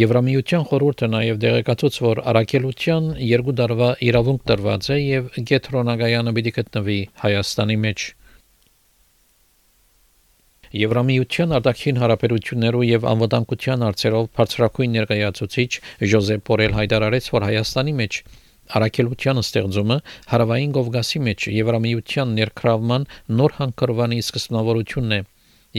Եվրամիության 0.00 0.64
խորհուրդը 0.70 1.06
նաև 1.12 1.38
դեղեկացուց, 1.44 1.96
որ 2.06 2.22
առաքելության 2.30 3.08
երկու 3.26 3.54
դարվա 3.60 3.88
իրավունք 4.08 4.44
տրված 4.52 4.90
է 4.94 4.98
եւ 5.02 5.30
Գետրոնագայանը 5.50 6.34
պիտի 6.40 6.52
գտնվի 6.60 6.98
Հայաստանի 7.26 7.78
մեջ։ 7.84 8.04
Եվրամիության 10.70 11.52
արտաքին 11.56 11.96
հարաբերություններու 11.98 12.82
եւ 12.86 13.06
անվտանգության 13.10 13.80
հարցերով 13.84 14.26
բարձրակույն 14.38 14.92
ներկայացուցիչ 14.96 15.70
Ժոզեփ 16.12 16.44
Պորել 16.46 16.76
հայտարարեց, 16.78 17.30
որ 17.34 17.46
Հայաստանի 17.48 17.94
մեջ 18.00 18.18
Արաքելության 18.78 19.40
ստեղծումը 19.42 19.96
հարավային 20.30 20.74
Կովկասի 20.76 21.22
մեջ 21.26 21.46
Եվրամիության 21.56 22.34
ներքրավման 22.38 23.06
նոր 23.40 23.56
հանգրվանի 23.58 24.18
սկզբնավորությունն 24.30 25.16
է։ 25.16 25.20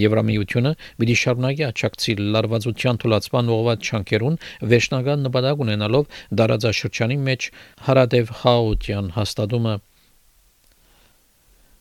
Եվրամիությունը 0.01 0.73
պիտի 0.99 1.15
շարունակի 1.21 1.65
աճակցի 1.67 2.13
լարվածության 2.35 2.99
թույլատման 3.03 3.53
ուղղված 3.55 3.87
չանկերուն 3.91 4.37
վերջնական 4.73 5.25
նպատակ 5.27 5.63
ունենալով 5.67 6.19
դարաձաշրջանի 6.41 7.17
մեջ 7.31 7.47
հարադև 7.87 8.35
խաղաղության 8.41 9.09
հաստատումը 9.19 9.75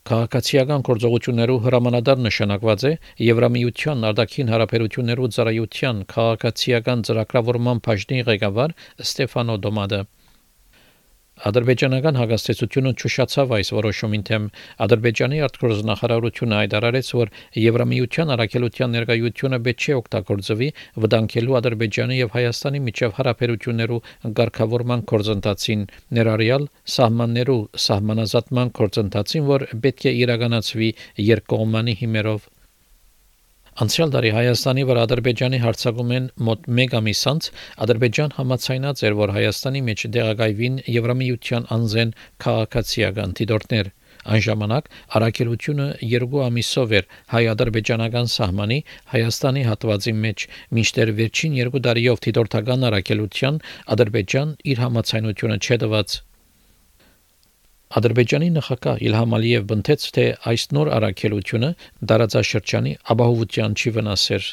Քաղաքացիական 0.09 0.83
գործողություններով 0.89 1.59
հրամանատար 1.67 2.21
նշանակված 2.27 2.85
է 2.89 2.93
Եվրամիության 3.25 4.07
արտաքին 4.11 4.53
հարաբերություններու 4.53 5.29
ծառայության 5.37 6.01
քաղաքացիական 6.15 7.05
ծրագրավորման 7.09 7.83
բաժնի 7.89 8.23
ղեկավար 8.31 8.75
Ստեֆանո 9.05 9.59
Դոմադը։ 9.67 10.01
Ադրբեջանական 11.49 12.19
հագաստեցությունը 12.21 12.91
ճուշացավ 13.01 13.53
այս 13.57 13.69
որոշումին 13.73 14.25
թեմ 14.29 14.49
Ադրբեջանի 14.85 15.39
արտգործնախարարությունը 15.47 16.59
հայտարարեց, 16.61 17.09
որ 17.17 17.33
Եվրամիության 17.63 18.33
առաքելության 18.35 18.95
ներկայությունը 18.97 19.61
պետք 19.71 19.87
չէ 19.87 19.97
օգտագործվի 20.01 20.69
վտանգելու 21.05 21.57
Ադրբեջանի 21.61 22.21
եւ 22.21 22.37
Հայաստանի 22.37 22.85
միջև 22.91 23.17
հարաբերություններու 23.21 24.01
ղեկավարման 24.41 25.05
կորզընթացին, 25.15 25.89
ներառյալ 26.21 26.71
սահմաններու 27.01 27.61
սահմանազատման 27.89 28.73
կորզընթացին, 28.81 29.51
որ 29.57 29.69
պետք 29.81 30.09
է 30.13 30.17
իրականացվի 30.21 30.95
երկկողմանի 31.31 32.01
հիմերով 32.05 32.51
Անցյալ 33.81 34.11
տարի 34.13 34.31
Հայաստանի 34.37 34.83
վրա 34.89 35.03
Ադրբեջանի 35.07 35.59
հարձակումեն 35.63 36.25
մոտ 36.49 36.67
1 36.81 36.97
ամիս 36.99 37.23
անց 37.31 37.47
Ադրբեջան 37.85 38.35
համաձայնած 38.37 39.03
էր, 39.09 39.17
որ 39.21 39.33
Հայաստանի 39.37 39.83
մեջ 39.87 40.05
դեղագայվին 40.17 40.77
Եվրամիության 40.97 41.69
անձեն 41.77 42.13
քաղաքացիական 42.45 43.35
դիտորդներ։ 43.41 43.91
Այն 44.21 44.45
ժամանակ 44.51 44.93
առաքելությունը 45.17 45.87
երկու 46.13 46.43
ամիսով 46.51 46.97
էր 47.01 47.11
հայ-ադրբեջանական 47.33 48.33
սահմանի 48.37 48.81
Հայաստանի 49.17 49.63
հատվածի 49.71 50.15
մեջ, 50.29 50.49
մինչդեռ 50.77 51.15
վերջին 51.25 51.61
երկու 51.65 51.87
տարիով 51.89 52.27
դիտորդական 52.29 52.91
առաքելության 52.91 53.63
Ադրբեջան 53.97 54.59
իր 54.75 54.85
համաձայնությունը 54.85 55.57
չդված։ 55.65 56.21
Ադրբեջանի 57.91 58.49
նախագահ 58.55 59.01
Իլհամ 59.03 59.33
Ալիև 59.35 59.63
բնթեց, 59.71 60.03
թե 60.15 60.25
այս 60.47 60.65
նոր 60.77 60.89
առաքելությունը 60.95 61.71
դարաձաշրջանի 62.11 62.93
ապահովության 63.15 63.73
չի 63.75 63.91
վնասեր։ 63.97 64.45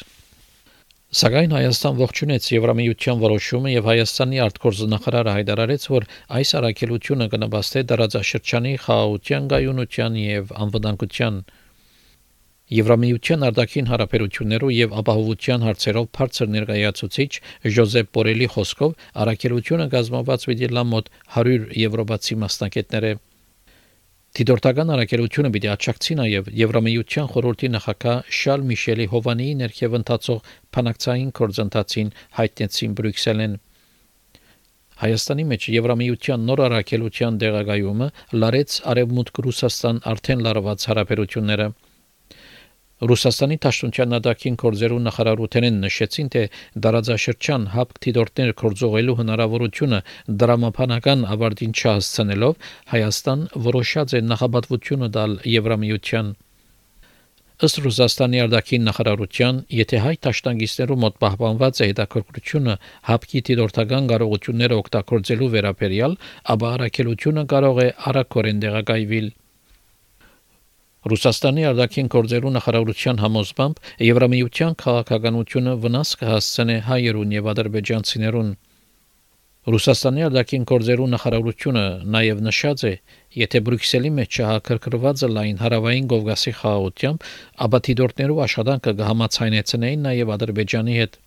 Սակայն 1.18 1.54
Հայաստան 1.54 2.00
ողջունեց 2.00 2.48
Եվրամիության 2.52 3.20
որոշումը 3.22 3.70
եւ 3.76 3.86
Հայաստանի 3.92 4.42
արտգործնախարարը 4.48 5.36
հայտարարեց, 5.38 5.86
որ 5.94 6.08
այս 6.38 6.50
առաքելությունը 6.58 7.30
կնպաստի 7.38 7.84
դարաձաշրջանի 7.94 8.74
խաղաղության, 8.88 9.48
գայունության 9.54 10.18
եւ 10.24 10.52
անվտանգության 10.66 11.40
Եվրամիության 12.68 13.44
արտաքին 13.48 13.86
հարաբերություններով 13.88 14.72
եւ 14.76 14.98
ապահովության 15.00 15.62
հարցերով 15.64 16.08
բարձր 16.18 16.50
ներկայացուցիչ 16.58 17.30
Ժոզեփ 17.78 18.10
Պորելի 18.18 18.48
խոսքով 18.58 19.06
առաքելությունը 19.24 19.86
կազմված 19.94 20.44
պիտի 20.50 20.68
լա 20.76 20.84
մոտ 20.90 21.08
100 21.38 21.56
եվրոպացի 21.86 22.38
մասնակիցներ 22.44 23.08
է 23.08 23.14
Դիտորդական 24.36 24.90
առաքելությունը 24.94 25.50
պիտի 25.54 25.68
աճակցի 25.72 26.14
նաև 26.18 26.48
Եվրամիության 26.58 27.28
խորհրդի 27.32 27.70
նախագահ 27.74 28.18
Շարլ 28.38 28.66
Միշելի 28.68 29.06
Հովանիի 29.14 29.54
ներքև 29.62 29.96
ընթացող 29.98 30.50
փանակցային 30.76 31.32
կորձընթացին 31.38 32.12
հայտնեցին 32.38 32.94
Բրյուսելեն։ 33.00 33.56
Հայաստանի 34.98 35.44
մեջ 35.54 35.68
Եվրամիության 35.78 36.46
նոր 36.50 36.62
առաքելության 36.68 37.40
դեղագայումը 37.42 38.08
լարեց 38.44 38.78
արևմուտք 38.92 39.42
Ռուսաստան 39.48 40.02
արդեն 40.12 40.44
լարված 40.48 40.88
հարաբերությունները։ 40.92 41.68
Ռուսաստանի 42.98 43.56
Դաշնության 43.62 44.10
նադակին 44.10 44.56
կորձերու 44.58 44.98
նախարարութենեն 45.04 45.76
նշեցին, 45.84 46.30
թե 46.34 46.42
դարաձաշրջան 46.86 47.66
հապ 47.74 47.94
դիտորդներ 48.06 48.50
կորձողելու 48.62 49.16
հնարավորությունը 49.20 50.00
դրամապանական 50.42 51.22
ավարտին 51.36 51.76
չհասցնելով 51.78 52.58
Հայաստան 52.96 53.46
որոշած 53.68 54.18
է 54.18 54.24
նախաբատվությունը 54.34 55.10
տալ 55.14 55.38
Եվրամիության 55.54 56.34
Ըստ 57.58 57.78
Ռուսաստանի 57.82 58.38
արտաքին 58.38 58.84
նախարարության, 58.86 59.56
եթե 59.78 60.02
հայ 60.02 60.12
տաշտանգիստերու 60.26 60.98
մոտ 61.04 61.16
պահպանված 61.24 61.80
է 61.82 61.88
հետաքրքրությունը 61.90 62.76
հապկի 63.08 63.42
դիտորդական 63.48 64.06
կարողությունները 64.12 64.78
օգտագործելու 64.82 65.48
վերաբերյալ, 65.54 66.14
ապա 66.54 66.70
առաքելությունը 66.78 67.44
կարող 67.54 67.82
է 67.82 67.88
արագորեն 68.12 68.62
դեղակայվել 68.62 69.30
Ռուսաստանի 71.08 71.62
արտաքին 71.68 72.08
գործերու 72.12 72.50
նախարարության 72.58 73.20
համոզմամբ 73.22 73.82
Եվրամիության 74.04 74.74
քաղաքականությունը 74.82 75.74
վնաս 75.84 76.10
կհասցնի 76.22 76.76
հայերուն 76.88 77.36
եւ 77.38 77.52
ադրբեջանցիներուն։ 77.52 78.50
Ռուսաստանի 79.68 80.22
արտաքին 80.24 80.62
գործերու 80.68 81.06
նախարարությունը 81.12 81.84
նաև 82.16 82.42
նշած 82.48 82.84
է, 82.88 82.92
եթե 83.42 83.60
Բրյուսելի 83.68 84.12
մեջ 84.18 84.38
չհակրկրված 84.38 85.24
լայն 85.38 85.58
հարավային 85.62 86.10
Կովկասի 86.12 86.52
խաղաղությամբ, 86.58 87.26
ապա 87.68 87.80
դիտորդներու 87.88 88.42
աշխատանքը 88.48 88.94
կհամացայնեցնեին 89.02 90.06
նաև 90.08 90.32
Ադրբեջանի 90.38 90.98
հետ։ 91.02 91.18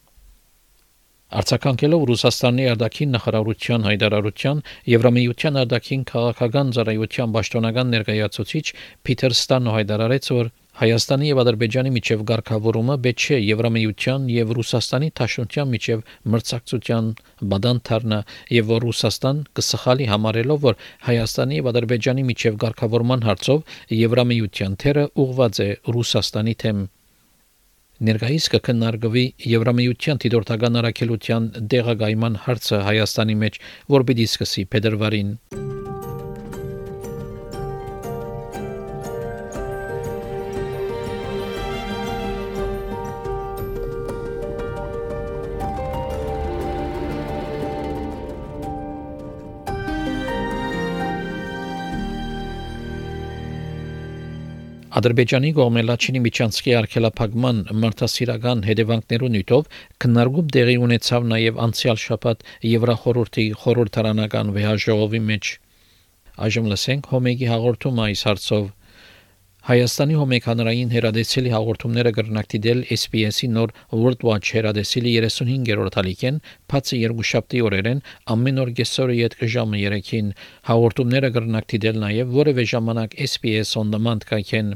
Արցականկելով 1.32 2.02
Ռուսաստանի 2.10 2.64
արտաքին 2.74 3.14
նախարարության 3.16 3.86
հայտարարության 3.88 4.58
Եվրամիության 4.92 5.60
արտաքին 5.62 6.02
քաղաքական 6.12 6.74
ծառայության 6.76 7.36
պաշտոնական 7.38 7.94
ներկայացուցիչ 7.96 8.66
Փիթեր 9.08 9.36
Ստանո 9.38 9.76
հայտարարեց, 9.78 10.28
որ 10.36 10.52
Հայաստանի 10.82 11.26
եւ 11.30 11.40
Ադրբեջանի 11.42 11.90
միջև 11.96 12.22
ղեկավարումը 12.32 12.94
պետք 13.06 13.24
չէ 13.24 13.40
Եվրամիության 13.44 14.28
եւ 14.34 14.54
Ռուսաստանի 14.58 15.10
Թաշնության 15.20 15.72
միջև 15.72 16.06
մրցակցության 16.36 17.10
բադան 17.54 17.82
դառնա 17.90 18.20
եւ 18.60 18.72
որ 18.72 18.86
Ռուսաստան 18.88 19.44
կսխալի 19.60 20.08
համարելով 20.14 20.64
որ 20.68 20.80
Հայաստանի 21.10 21.60
եւ 21.62 21.70
Ադրբեջանի 21.74 22.26
միջև 22.32 22.64
ղեկավարման 22.64 23.28
հարցով 23.28 23.78
Եվրամիության 24.00 24.80
թերը 24.86 25.06
ուղված 25.26 25.62
է 25.68 25.70
Ռուսաստանի 25.98 26.58
թեմ 26.66 26.82
Ներկայիս 28.02 28.46
կքննարկվի 28.54 29.22
Եվրամիության 29.46 30.22
դիտորդական 30.24 30.80
առաքելության 30.82 31.50
դեղագայման 31.74 32.40
հարցը 32.48 32.80
Հայաստանի 32.88 33.36
մեջ, 33.44 33.62
որ 33.98 34.08
պիտի 34.10 34.26
սկսի 34.32 34.66
փետրվարին։ 34.74 35.30
Ադրբեջանի 54.92 55.50
կողմը 55.56 55.82
Լաչինի 55.88 56.22
միջանցքի 56.24 56.74
արգելափակման 56.78 57.60
մարդասիրական 57.84 58.64
հետևանքներու 58.68 59.30
նյութով 59.36 59.70
քննարկում 60.04 60.50
տեղի 60.56 60.76
ունեցավ 60.88 61.28
նաև 61.32 61.62
անցյալ 61.66 62.02
շաբաթ 62.04 62.44
Եվրախորհրդի 62.72 63.46
խորհրդարանական 63.62 64.52
վեհաժողովի 64.58 65.22
մեջ։ 65.32 65.54
Այժմ 66.48 66.68
լսենք 66.74 67.08
Հոմեգի 67.14 67.50
հաղորդումը 67.54 68.04
այս 68.10 68.26
հարցով 68.32 68.68
Հայաստանի 69.62 70.16
հոմեքանրային 70.18 70.90
հերադեսիլի 70.90 71.52
հաղորդումները 71.54 72.12
կրնակտիդել 72.18 72.80
SPS-ի 72.96 73.50
նոր 73.54 73.74
World 73.94 74.24
Watch 74.26 74.48
հերադեսիլի 74.58 75.12
35-րդ 75.22 75.98
ալիքեն, 76.02 76.40
բացի 76.74 76.98
երկուշաբթի 77.02 77.62
օրերեն 77.68 78.02
ամեն 78.34 78.62
օր 78.64 78.72
կեսօրը 78.80 79.18
յետ 79.20 79.36
ժամը 79.56 79.82
3-ին 79.84 80.32
հաղորդումները 80.72 81.30
կրնակտիդել 81.38 82.02
նաև 82.06 82.34
որևէ 82.42 82.66
ժամանակ 82.74 83.14
SPS 83.28 83.70
on 83.84 83.94
demand 83.94 84.26
կայքեն 84.32 84.74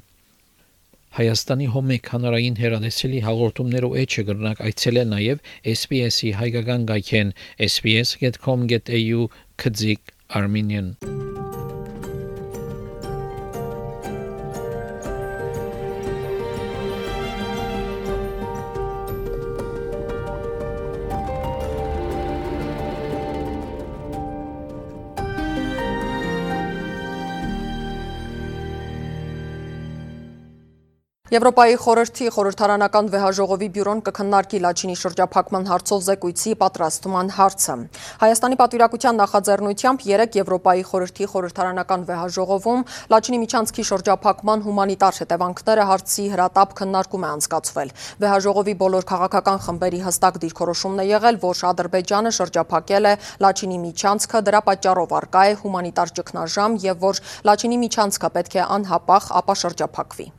Հայաստանի 1.16 1.68
հոմեքանրային 1.74 2.56
հերադեսիլի 2.62 3.20
հաղորդումներով 3.26 3.92
էջը 4.06 4.24
կրնակ 4.30 4.58
այցելել 4.70 5.10
նաև 5.16 5.42
SPS-ի 5.74 6.30
հայկական 6.44 6.86
գայքեն 6.94 7.34
sps.com.au 7.72 9.22
Եվրոպայի 31.36 31.74
խորհրդի 31.84 32.26
խորհրդարանական 32.32 33.08
վեհաժողովի 33.12 33.68
բյուրոն 33.76 34.02
կքննարկի 34.08 34.60
Լաչինի 34.66 34.94
շրջափակման 35.00 35.66
հարցով 35.68 36.04
զեկույցի 36.06 36.52
պատրաստման 36.62 37.32
հարցը։ 37.38 37.76
Հայաստանի 38.22 38.58
պատվիրակության 38.62 39.20
նախաձեռնությամբ 39.22 40.06
3 40.06 40.38
Եվրոպայի 40.40 40.86
խորհրդի 40.92 41.28
խորհրդարանական 41.32 42.06
վեհաժողովում 42.12 42.86
Լաչինի 43.16 43.40
միջանցքի 43.42 43.86
շրջափակման 43.90 44.64
հումանիտար 44.70 45.20
հետևանքները 45.26 45.90
հարցի 45.92 46.30
հրատապ 46.36 46.78
քննարկում 46.80 47.26
է 47.26 47.30
անցկացվել։ 47.36 47.92
Վեհաժողովի 48.24 48.78
բոլոր 48.86 49.10
քաղաքական 49.12 49.60
խմբերի 49.68 50.02
հստակ 50.08 50.40
դիրքորոշումն 50.46 51.04
է 51.04 51.08
եղել, 51.10 51.42
որ 51.44 51.66
Ադրբեջանը 51.74 52.34
շրջափակել 52.40 53.12
է 53.12 53.14
Լաչինի 53.44 53.82
միջանցքը, 53.90 54.44
դրա 54.48 54.64
պատճառով 54.72 55.20
արկա 55.20 55.44
է 55.52 55.60
հումանիտար 55.66 56.16
ճգնաժամ 56.22 56.80
եւ 56.88 57.06
որ 57.10 57.22
Լաչինի 57.52 57.84
միջանցքը 57.84 58.34
պետք 58.40 58.60
է 58.62 58.66
անհապաղ 58.80 59.32
ապա 59.44 59.60
շրջափակվի։ 59.66 60.32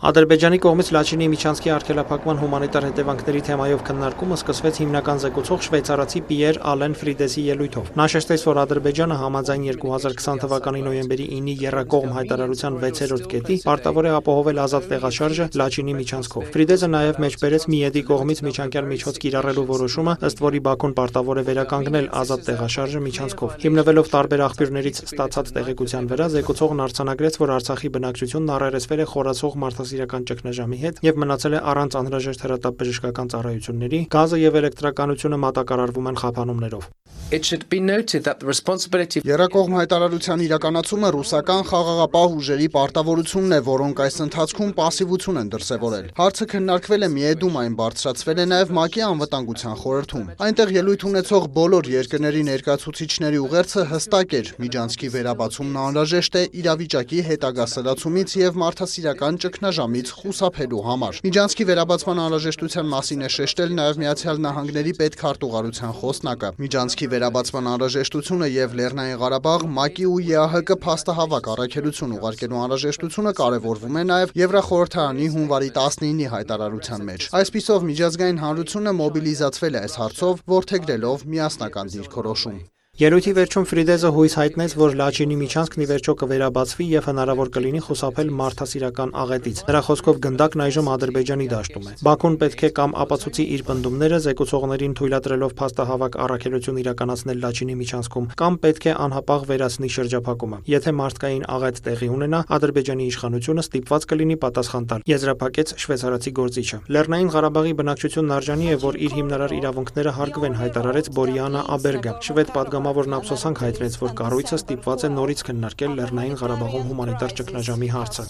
Ադրբեջանի 0.00 0.58
կողմից 0.64 0.90
Լաչինի 0.96 1.26
միջանցքի 1.28 1.70
արգելափակման 1.74 2.38
հումանիտար 2.40 2.84
հետևանքների 2.86 3.40
թեմայով 3.44 3.80
քննարկումը 3.84 4.36
սկսվեց 4.40 4.78
հիմնական 4.80 5.18
զեկուցող 5.20 5.64
շվեյցարացի 5.66 6.22
Պիեր 6.30 6.58
Ալեն 6.70 6.94
Ֆրիդեսի 7.00 7.44
ելույթով։ 7.50 7.90
Նա 8.00 8.06
շեշտեց, 8.14 8.44
որ 8.48 8.60
Ադրբեջանը 8.64 9.18
համաձայն 9.20 9.66
2020 9.76 10.40
թվականի 10.40 10.80
նոյեմբերի 10.88 11.26
9-ի 11.36 11.56
երրակողմ 11.60 12.14
հայտարարության 12.16 12.78
6-րդ 12.80 13.28
կետի 13.28 13.58
պարտավոր 13.68 14.08
է 14.08 14.14
ապահովել 14.16 14.62
ազատ 14.64 14.88
տեղաշարժը 14.88 15.48
Լաչինի 15.60 15.94
միջանցքով։ 16.00 16.48
Ֆրիդեսը 16.56 16.88
նաև 16.96 17.20
մեջբերեց 17.20 17.68
Միեդի 17.76 18.02
կողմից 18.08 18.42
միջանկյալ 18.48 18.88
միջոց 18.88 19.20
կիրառելու 19.20 19.66
որոշումը, 19.68 20.16
ըստ 20.30 20.42
որի 20.48 20.60
Բաքուն 20.64 20.96
պարտավոր 20.96 21.40
է 21.40 21.44
վերականգնել 21.50 22.10
ազատ 22.24 22.48
տեղաշարժը 22.48 23.04
միջանցքով։ 23.04 23.54
Հիմնվելով 23.68 24.10
տարբեր 24.16 24.44
աղբյուրներից 24.48 25.02
ստացած 25.10 25.54
տեղեկության 25.60 26.10
վրա, 26.10 26.26
զեկուցողն 26.40 26.84
արձանագրեց, 26.88 27.40
որ 27.40 27.54
Արցախի 27.60 27.90
բնակչությունն 28.00 28.52
առերեսվել 28.56 29.00
է 29.00 29.08
խորացող 29.10 29.58
մարդաս 29.60 29.89
արտասիրական 29.90 30.26
ճգնաժամի 30.30 30.78
հետ 30.84 31.00
եւ 31.06 31.18
մնացել 31.22 31.56
է 31.58 31.62
առանց 31.72 31.96
անհրաժեշտ 32.00 32.44
հրատապերժշկական 32.46 33.32
ծառայությունների, 33.34 34.00
գազը 34.14 34.40
եւ 34.44 34.60
էլեկտրականությունը 34.62 35.42
մատակարարվում 35.46 36.10
են 36.14 36.20
խափանումներով։ 36.22 36.88
It 37.32 37.44
should 37.44 37.68
be 37.68 37.78
noted 37.78 38.24
that 38.24 38.40
the 38.40 38.46
responsibility 38.46 39.20
Երակողմ 39.22 39.74
հայտարարության 39.78 40.40
իրականացումը 40.46 41.10
ռուսական 41.14 41.60
խաղաղապահ 41.68 42.32
ուժերի 42.40 42.66
պարտավորությունն 42.74 43.54
է, 43.54 43.60
որոնք 43.70 44.00
այս 44.02 44.16
ընթացքում 44.24 44.72
пассивություն 44.80 45.38
են 45.38 45.52
դրսևորել։ 45.54 46.08
Հարցը 46.18 46.46
քննարկվել 46.50 47.06
է 47.06 47.08
Միեդումային, 47.14 47.76
բարձրացվել 47.78 48.40
է 48.40 48.46
նաև 48.50 48.72
ՄԱԿ-ի 48.74 49.04
անվտանգության 49.10 49.78
խորհրդում։ 49.78 50.26
Այնտեղ 50.50 50.74
ելույթ 50.80 51.02
ունեցող 51.10 51.46
բոլոր 51.54 51.84
երկրների 51.94 52.42
ներկայացուցիչների 52.50 53.38
ուղերձը 53.46 53.82
հստակ 53.94 54.34
էր՝ 54.40 54.46
միջանցքի 54.66 55.08
վերաբացումն 55.14 55.78
անհրաժեշտ 55.86 56.34
է 56.34 56.42
իրավիճակի 56.60 57.20
հետագա 57.30 57.66
սլացումից 57.70 58.30
եւ 58.42 58.60
մարդասիրական 58.64 59.40
ճգնաժամի 59.46 59.79
ճգնաժամից 59.80 60.10
խուսափելու 60.20 60.80
համար։ 60.84 61.18
Միջանցքի 61.24 61.64
վերաբացման 61.70 62.18
անհրաժեշտության 62.20 62.88
մասին 62.92 63.24
է 63.24 63.28
շեշտել 63.34 63.70
նաև 63.78 64.00
Միացյալ 64.00 64.40
Նահանգների 64.44 64.92
պետքարտուղարության 65.00 65.94
խոսնակը։ 66.00 66.50
Միջանցքի 66.60 67.06
վերաբացման 67.14 67.70
անհրաժեշտությունը 67.70 68.48
եւ 68.50 68.74
Լեռնային 68.80 69.20
Ղարաբաղ 69.20 69.60
ՄԱԿ-ի 69.70 70.04
ու 70.10 70.20
ԵԱՀԿ 70.20 70.76
փաստահավաք 70.84 71.48
առաքելություն 71.54 72.14
ուղարկելու 72.20 72.60
անհրաժեշտությունը 72.64 73.32
կարևորվում 73.40 73.96
է 74.00 74.04
նաև 74.10 74.34
Եվրախորհրդարանի 74.40 75.30
հունվարի 75.36 75.70
19-ի 75.80 76.26
հայտարարության 76.34 77.06
մեջ։ 77.08 77.30
Այսպիսով 77.40 77.88
միջազգային 77.90 78.42
հանրությունը 78.44 78.92
մոբիլիզացվել 79.00 79.80
է 79.80 79.82
այս 79.86 79.94
հարցով, 80.00 80.44
որդեգրելով 80.56 81.26
միասնական 81.30 81.96
դիրքորոշում։ 81.96 82.60
Ելույթի 83.00 83.32
վերջում 83.32 83.64
Ֆրիդեզը 83.64 84.08
հույս 84.12 84.34
հայտնեց, 84.36 84.72
որ 84.76 84.94
Լաչինի 85.00 85.36
միջանցքն 85.40 85.80
ի 85.80 85.84
վերջո 85.88 86.14
կվերաբացվի 86.20 86.86
եւ 86.90 87.06
հնարավոր 87.08 87.50
կլինի 87.54 87.80
խուսափել 87.86 88.32
մարդասիրական 88.40 89.14
աղետից։ 89.22 89.62
Նրա 89.70 89.80
խոսքով 89.86 90.18
գնդակն 90.26 90.62
այժմ 90.66 90.90
Ադրբեջանի 90.94 91.46
դաշտում 91.48 91.88
է։ 91.88 91.94
Բաքուն 92.04 92.36
պետք 92.44 92.60
է 92.60 92.70
կամ 92.76 92.92
ապացուցի 93.00 93.46
իր 93.56 93.64
պնդումները 93.70 94.18
զեկուցողներին 94.20 94.96
թույլատրելով 95.00 95.54
փաստահավաք 95.60 96.18
առաքելություն 96.28 96.80
իրականացնել 96.84 97.40
Լաչինի 97.40 97.76
միջանցքում, 97.80 98.28
կամ 98.36 98.60
պետք 98.60 98.84
է 98.84 98.94
անհապաղ 99.00 99.48
վերացնի 99.48 99.90
շրջափակումը։ 99.96 100.60
Եթե 100.68 100.94
մարդկային 101.00 101.44
աղետ 101.56 101.80
տեղի 101.88 102.08
ունենա, 102.20 102.42
Ադրբեջանի 102.60 103.08
իշխանությունը 103.16 103.64
ստիպված 103.64 104.08
կլինի 104.12 104.36
պատասխան 104.44 104.84
տալ։ 104.92 105.08
Եզրափակեց 105.08 105.74
շվեյցարացի 105.80 106.34
գործիչը։ 106.36 106.80
Լեռնային 107.00 107.32
Ղարաբաղի 107.32 107.74
բնակչությունն 107.80 108.36
արժանի 108.36 108.70
է, 108.70 108.76
որ 108.84 109.00
իր 109.00 109.16
հիմնարար 109.20 109.56
իրավունքները 109.60 110.14
հարգվեն 110.20 110.58
հայտարարեց 110.60 111.10
Բորիանա 111.16 111.62
Աբերգա, 111.70 112.14
շվեդ 112.26 112.50
պատգամավոր 112.50 112.89
Պատգամավորն 112.90 113.14
ափսոսանք 113.20 113.60
հայտնեց, 113.62 113.96
որ 114.00 114.12
կառույցը 114.18 114.56
ստիպված 114.58 115.02
է 115.06 115.08
նորից 115.14 115.40
քննարկել 115.46 115.92
Լեռնային 115.94 116.38
Ղարաբաղում 116.40 116.86
հումանիտար 116.90 117.34
ճգնաժամի 117.38 117.88
հարցը։ 117.94 118.24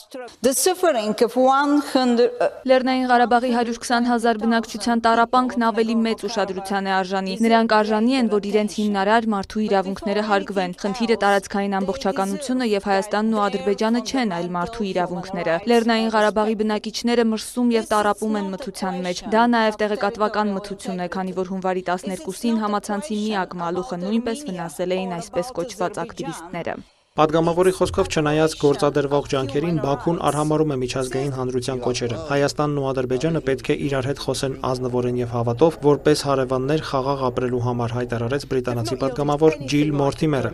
Լեռնային 2.70 3.06
Ղարաբաղի 3.10 3.50
120 3.56 4.10
հազար 4.10 4.40
բնակչության 4.44 5.02
տարապանքն 5.06 5.64
ավելի 5.70 5.96
մեծ 6.04 6.24
ուշադրության 6.28 6.90
է 6.90 6.92
արժանի։ 7.00 7.36
Նրանք 7.40 7.74
արժանի 7.80 8.12
են, 8.20 8.28
որ 8.36 8.42
իրենց 8.50 8.76
հիմնարար 8.80 9.28
մարդու 9.32 9.64
իրավունքները 9.64 10.22
հարգվեն։ 10.28 10.76
Խնդիրը 10.84 11.16
տարածքային 11.24 11.76
ամբողջականությունը 11.80 12.68
եւ 12.70 12.82
Հայաստանն 12.90 13.32
ու 13.40 13.42
Ադրբեջանը 13.48 14.00
չեն, 14.10 14.34
այլ 14.40 14.48
մարդու 14.60 14.84
իրավունքները։ 14.90 15.54
Լեռնային 15.70 16.12
Ղարաբաղի 16.20 16.54
բնակիչները 16.60 17.24
մրսում 17.32 17.68
եւ 17.80 17.84
տարապում 17.96 18.38
են 18.40 18.46
մթության 18.50 19.00
մեջ։ 19.08 19.24
Դա 19.30 19.42
նաեւ 19.56 19.80
տեղեկատվական 19.80 20.54
մթություն 20.60 21.00
է, 21.00 21.08
քանի 21.16 21.32
որ 21.40 21.52
հունվարի 21.54 21.82
12-ին 21.90 22.60
համացանցի 22.60 23.20
միակ 23.20 23.56
մալուխը 23.60 24.00
նույնպես 24.00 24.39
վնասել 24.48 24.96
էին 24.96 25.12
այսպես 25.18 25.52
կոչված 25.60 26.00
ակտիվիստները։ 26.06 26.74
Պատգամավորի 27.18 27.72
խոսքով 27.74 28.08
չնայած 28.14 28.52
գործադրվող 28.60 29.24
ջանքերին 29.32 29.78
Բաքուն 29.82 30.18
արհամարում 30.28 30.72
է 30.72 30.76
միջազգային 30.80 31.32
հանրության 31.34 31.80
կոչերը։ 31.82 32.18
Հայաստանն 32.28 32.76
ու 32.78 32.84
Ադրբեջանը 32.90 33.40
պետք 33.48 33.70
է 33.74 33.76
իրար 33.86 34.06
հետ 34.10 34.22
խոսեն 34.24 34.54
ազնվորեն 34.70 35.18
եւ 35.18 35.34
հավատով, 35.34 35.78
որպես 35.86 36.22
հարևաններ 36.28 36.84
խաղաղ 36.86 37.24
ապրելու 37.28 37.62
համար, 37.66 37.94
հայտարարեց 37.98 38.46
բրիտանացի 38.54 38.98
պատգամավոր 39.02 39.58
Ջիլ 39.74 39.90
Մորթիմերը։ 39.98 40.50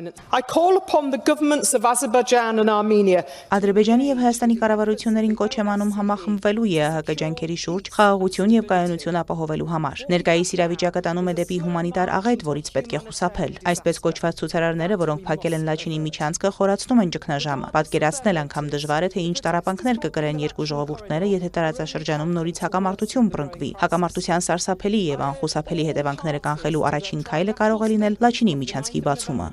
Ադրբեջանի 3.57 4.09
եւ 4.17 4.25
Հայաստանի 4.25 4.57
կառավարություններին 4.65 5.37
կոչ 5.37 5.53
եմ 5.61 5.71
անում 5.77 5.93
համախմբվելու 6.01 6.67
ԵԱՀԿ 6.73 7.21
ջանքերի 7.21 7.59
շուրջ 7.67 7.93
խաղաղություն 8.01 8.57
եւ 8.57 8.65
կայունություն 8.73 9.21
ապահովելու 9.21 9.71
համար։ 9.77 10.05
Ներկայիս 10.17 10.51
իրավիճակը 10.57 11.05
տանում 11.05 11.31
է 11.31 11.37
դեպի 11.37 11.59
հումանիտար 11.67 12.15
աղետ, 12.17 12.47
որից 12.49 12.73
պետք 12.81 12.97
է 12.97 13.03
խուսափել։ 13.07 13.53
Այսպես 13.77 14.03
կոչված 14.07 14.41
ցուցարարները, 14.41 15.01
որոնք 15.05 15.21
փակել 15.27 15.57
են 15.57 15.67
Լաչինի 15.67 15.99
միջանցքը, 16.07 16.46
վիճակը 16.47 16.57
խորացնում 16.57 17.01
են 17.03 17.11
ճգնաժամը։ 17.15 17.69
Պատկերացնել 17.75 18.39
անգամ 18.43 18.67
դժվար 18.71 19.07
է, 19.07 19.09
թե 19.15 19.21
ինչ 19.27 19.39
տարապանքներ 19.47 19.99
կգրեն 20.05 20.41
երկու 20.47 20.67
ժողովուրդները, 20.71 21.27
եթե 21.33 21.49
տարածաշրջանում 21.57 22.35
նորից 22.37 22.61
հակամարտություն 22.67 23.31
բռնկվի։ 23.35 23.71
Հակամարտության 23.83 24.47
սարսափելի 24.47 25.03
եւ 25.11 25.27
անխուսափելի 25.27 25.85
հետևանքները 25.91 26.41
կանխելու 26.47 26.87
առաջին 26.87 27.27
քայլը 27.27 27.55
կարող 27.63 27.87
է 27.87 27.89
լինել 27.97 28.19
Լաչինի 28.27 28.55
միջանցքի 28.63 29.01
բացումը։ 29.07 29.49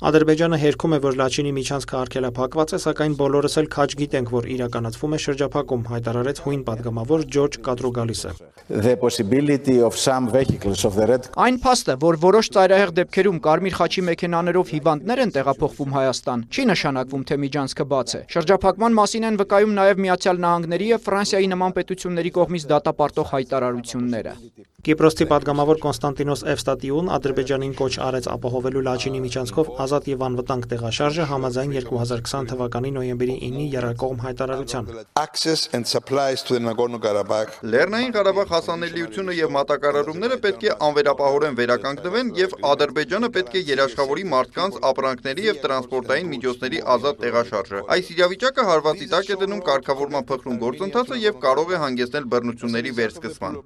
Ադրբեջանը 0.00 0.56
հերքում 0.60 0.94
է, 0.96 0.98
որ 1.04 1.16
Լաչինի 1.20 1.50
միջանցքը 1.52 1.96
արգելափակված 2.00 2.70
է, 2.72 2.78
սակայն 2.80 3.16
բոլորս 3.20 3.56
էլ 3.60 3.66
քաջ 3.74 3.94
գիտենք, 4.00 4.30
որ 4.32 4.46
իրականացվում 4.54 5.12
է 5.12 5.18
շրջափակում, 5.24 5.82
հայտարարեց 5.90 6.40
հույն 6.40 6.62
падգամավոր 6.70 7.24
Ջորջ 7.36 7.58
Կադրոգալիսը։ 7.66 8.30
The 8.70 8.94
possibility 8.96 9.76
of 9.84 9.98
some 10.00 10.32
vehicles 10.32 10.86
of 10.88 10.96
the 10.96 11.04
red 11.10 11.28
Այն 11.36 11.60
փաստը, 11.60 11.98
որ 12.00 12.16
որոշ 12.22 12.48
ծայրահեղ 12.54 12.90
դեպքերում 12.96 13.38
կարմիր 13.44 13.74
խաչի 13.76 14.02
մեքենաներով 14.08 14.72
հիվանդներ 14.72 15.20
են 15.20 15.32
տեղափոխվում 15.36 15.79
բացվում 15.80 15.94
Հայաստան։ 15.96 16.40
Չի 16.52 16.64
նշանակվում, 16.70 17.22
թե 17.30 17.36
միջանցքը 17.40 17.84
բաց 17.90 18.10
է։ 18.12 18.20
Շրջափակման 18.34 18.96
մասին 19.00 19.26
են 19.30 19.38
վկայում 19.40 19.72
նաև 19.80 20.02
Միացյալ 20.04 20.42
Նահանգների 20.44 20.90
եւ 20.90 21.04
Ֆրանսիայի 21.08 21.48
նման 21.56 21.76
պետությունների 21.80 22.32
կողմից 22.36 22.66
դատապարտող 22.70 23.30
հայտարարությունները։ 23.30 24.34
Կիպրոստի 24.80 25.24
падգամավոր 25.28 25.78
Կոնստանտինոս 25.80 26.42
Էվստատիուն 26.50 27.08
Ադրբեջանին 27.12 27.72
կոչ 27.76 27.90
արեց 28.00 28.28
ապահովելու 28.32 28.82
Լաչինի 28.86 29.18
միջանցքով 29.24 29.72
ազատ 29.84 30.06
եւ 30.08 30.22
անվտանգ 30.24 30.68
տեղաշարժը 30.70 31.26
համաձայն 31.30 31.74
2020 31.76 32.48
թվականի 32.52 32.92
նոյեմբերի 32.96 33.34
9-ի 33.44 33.66
երակողմ 33.76 34.22
հայտարարության։ 34.24 34.88
Access 35.20 35.68
and 35.76 35.84
supplies 35.84 36.40
to 36.48 36.56
the 36.56 36.62
Nagorno-Karabakh։ 36.64 37.60
Լեռնային 37.74 38.14
Ղարաբաղ 38.16 38.48
հասանելիությունը 38.56 39.36
եւ 39.36 39.52
մատակարարումները 39.60 40.40
պետք 40.48 40.64
է 40.64 40.72
անվերապահորեն 40.88 41.60
վերականգնվեն 41.60 42.32
եւ 42.40 42.56
Ադրբեջանը 42.72 43.32
պետք 43.36 43.60
է 43.60 43.64
երաշխավորի 43.68 44.26
մարդկանց 44.32 44.80
ապրանքների 44.90 45.48
եւ 45.50 45.60
տրանսպորտային 45.70 46.30
միջոցների 46.34 46.78
ազատ 46.94 47.20
տեղաշարժը։ 47.22 47.80
Այս 47.94 48.06
իրավիճակը 48.14 48.62
հարվածի 48.70 49.06
տակ 49.10 49.28
է 49.30 49.36
դնում 49.40 49.60
կարգավորման 49.68 50.24
փխրուն 50.30 50.58
գործընթացը 50.64 51.18
եւ 51.20 51.36
կարող 51.44 51.70
է 51.70 51.80
հանգեցնել 51.84 52.24
բռնությունների 52.32 52.92
վերսկսման։ 52.98 53.58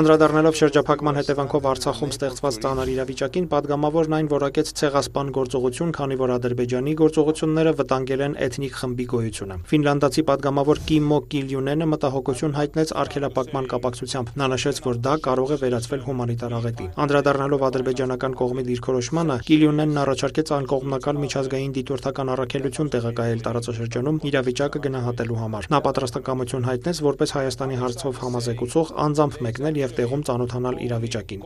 Անդրադառնալով 0.00 0.58
շրջափակման 0.60 1.18
հետևանքով 1.20 1.68
Արցախում 1.70 2.14
ստեղծված 2.16 2.58
ծանր 2.64 2.92
իրավիճակին, 2.94 3.48
падգամավորն 3.50 4.16
այն 4.20 4.30
որակեց 4.30 4.72
ցեղասպան 4.80 5.32
գործողություն, 5.36 5.92
քանի 6.00 6.16
որ 6.20 6.32
Ադրբեջանի 6.40 6.94
գործողությունները 7.00 7.72
վտանգել 7.80 8.24
են 8.30 8.36
էթնիկ 8.46 8.74
խմբի 8.80 9.06
գոյությունը։ 9.10 9.56
Ֆինլանդացի 9.70 10.24
падգամավոր 10.30 10.82
Կիմո 10.90 11.18
Կիլյունենը 11.34 11.90
մտահոգություն 11.90 12.56
հայտնեց 12.60 12.94
արգելապակման 13.04 13.70
կապակցությամբ։ 13.74 14.32
Նա 14.40 14.50
նշեց, 14.54 14.82
որ 14.86 15.00
դա 15.04 15.14
կարող 15.26 15.50
է 15.50 15.60
վերածվել 15.60 16.04
հումանիտար 16.08 16.56
աղետի։ 16.60 16.86
Անդրադառնալով 17.04 17.66
ադրբեջանական 17.70 18.36
կողմի 18.40 18.66
դիրքորոշմանը, 18.70 19.36
Կիլյունենն 19.50 20.00
առաջարկեց 20.00 20.52
անկողմնակալ 20.60 21.20
միջազգ 21.20 21.49
միջազգային 21.50 21.72
դիտորդական 21.74 22.28
առաքելություն 22.30 22.88
տեղակայել 22.94 23.40
տարածաշրջանում 23.42 24.18
իրավիճակը 24.30 24.78
գնահատելու 24.86 25.38
համար։ 25.40 25.66
Նա 25.74 25.78
պատրաստակամություն 25.86 26.66
հայտնեց, 26.70 26.96
որպես 27.06 27.30
Հայաստանի 27.34 27.76
հարցով 27.80 28.20
համազեկուցող 28.22 28.92
անձամբ 29.04 29.34
մեկնել 29.46 29.74
եւ 29.80 29.90
տեղում 29.98 30.22
ծանոթանալ 30.30 30.76
իրավիճակին։ 30.86 31.40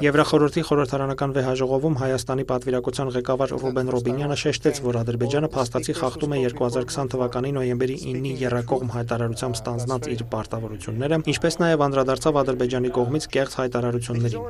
Եվրախորհրդի 0.00 0.62
խորհրդարանական 0.70 1.30
վեհաժողովում 1.36 1.98
Հայաստանի 2.00 2.44
պատվիրակության 2.48 3.12
ղեկավար 3.20 3.50
Ռուբեն 3.60 3.92
Ռոբինյանը 3.92 4.36
շեշտեց, 4.40 4.76
որ 4.88 4.94
Ադրբեջանը 5.04 5.48
փաստացի 5.52 5.92
խախտում 6.00 6.32
է 6.32 6.38
2020 6.48 7.12
թվականի 7.12 7.50
նոյեմբերի 7.60 7.96
9-ի 8.08 8.32
երրակողմ 8.40 8.88
հայտարարությամբ 8.96 9.54
ստանձնած 9.60 10.02
իր 10.16 10.20
պարտավորությունները, 10.32 11.20
ինչպես 11.34 11.54
նաև 11.60 11.84
անդրադարձավ 11.90 12.40
Ադրբեջանի 12.40 12.90
կողմից 13.00 13.24
կեղծ 13.36 13.52
հայտարարություններին։ 13.60 14.40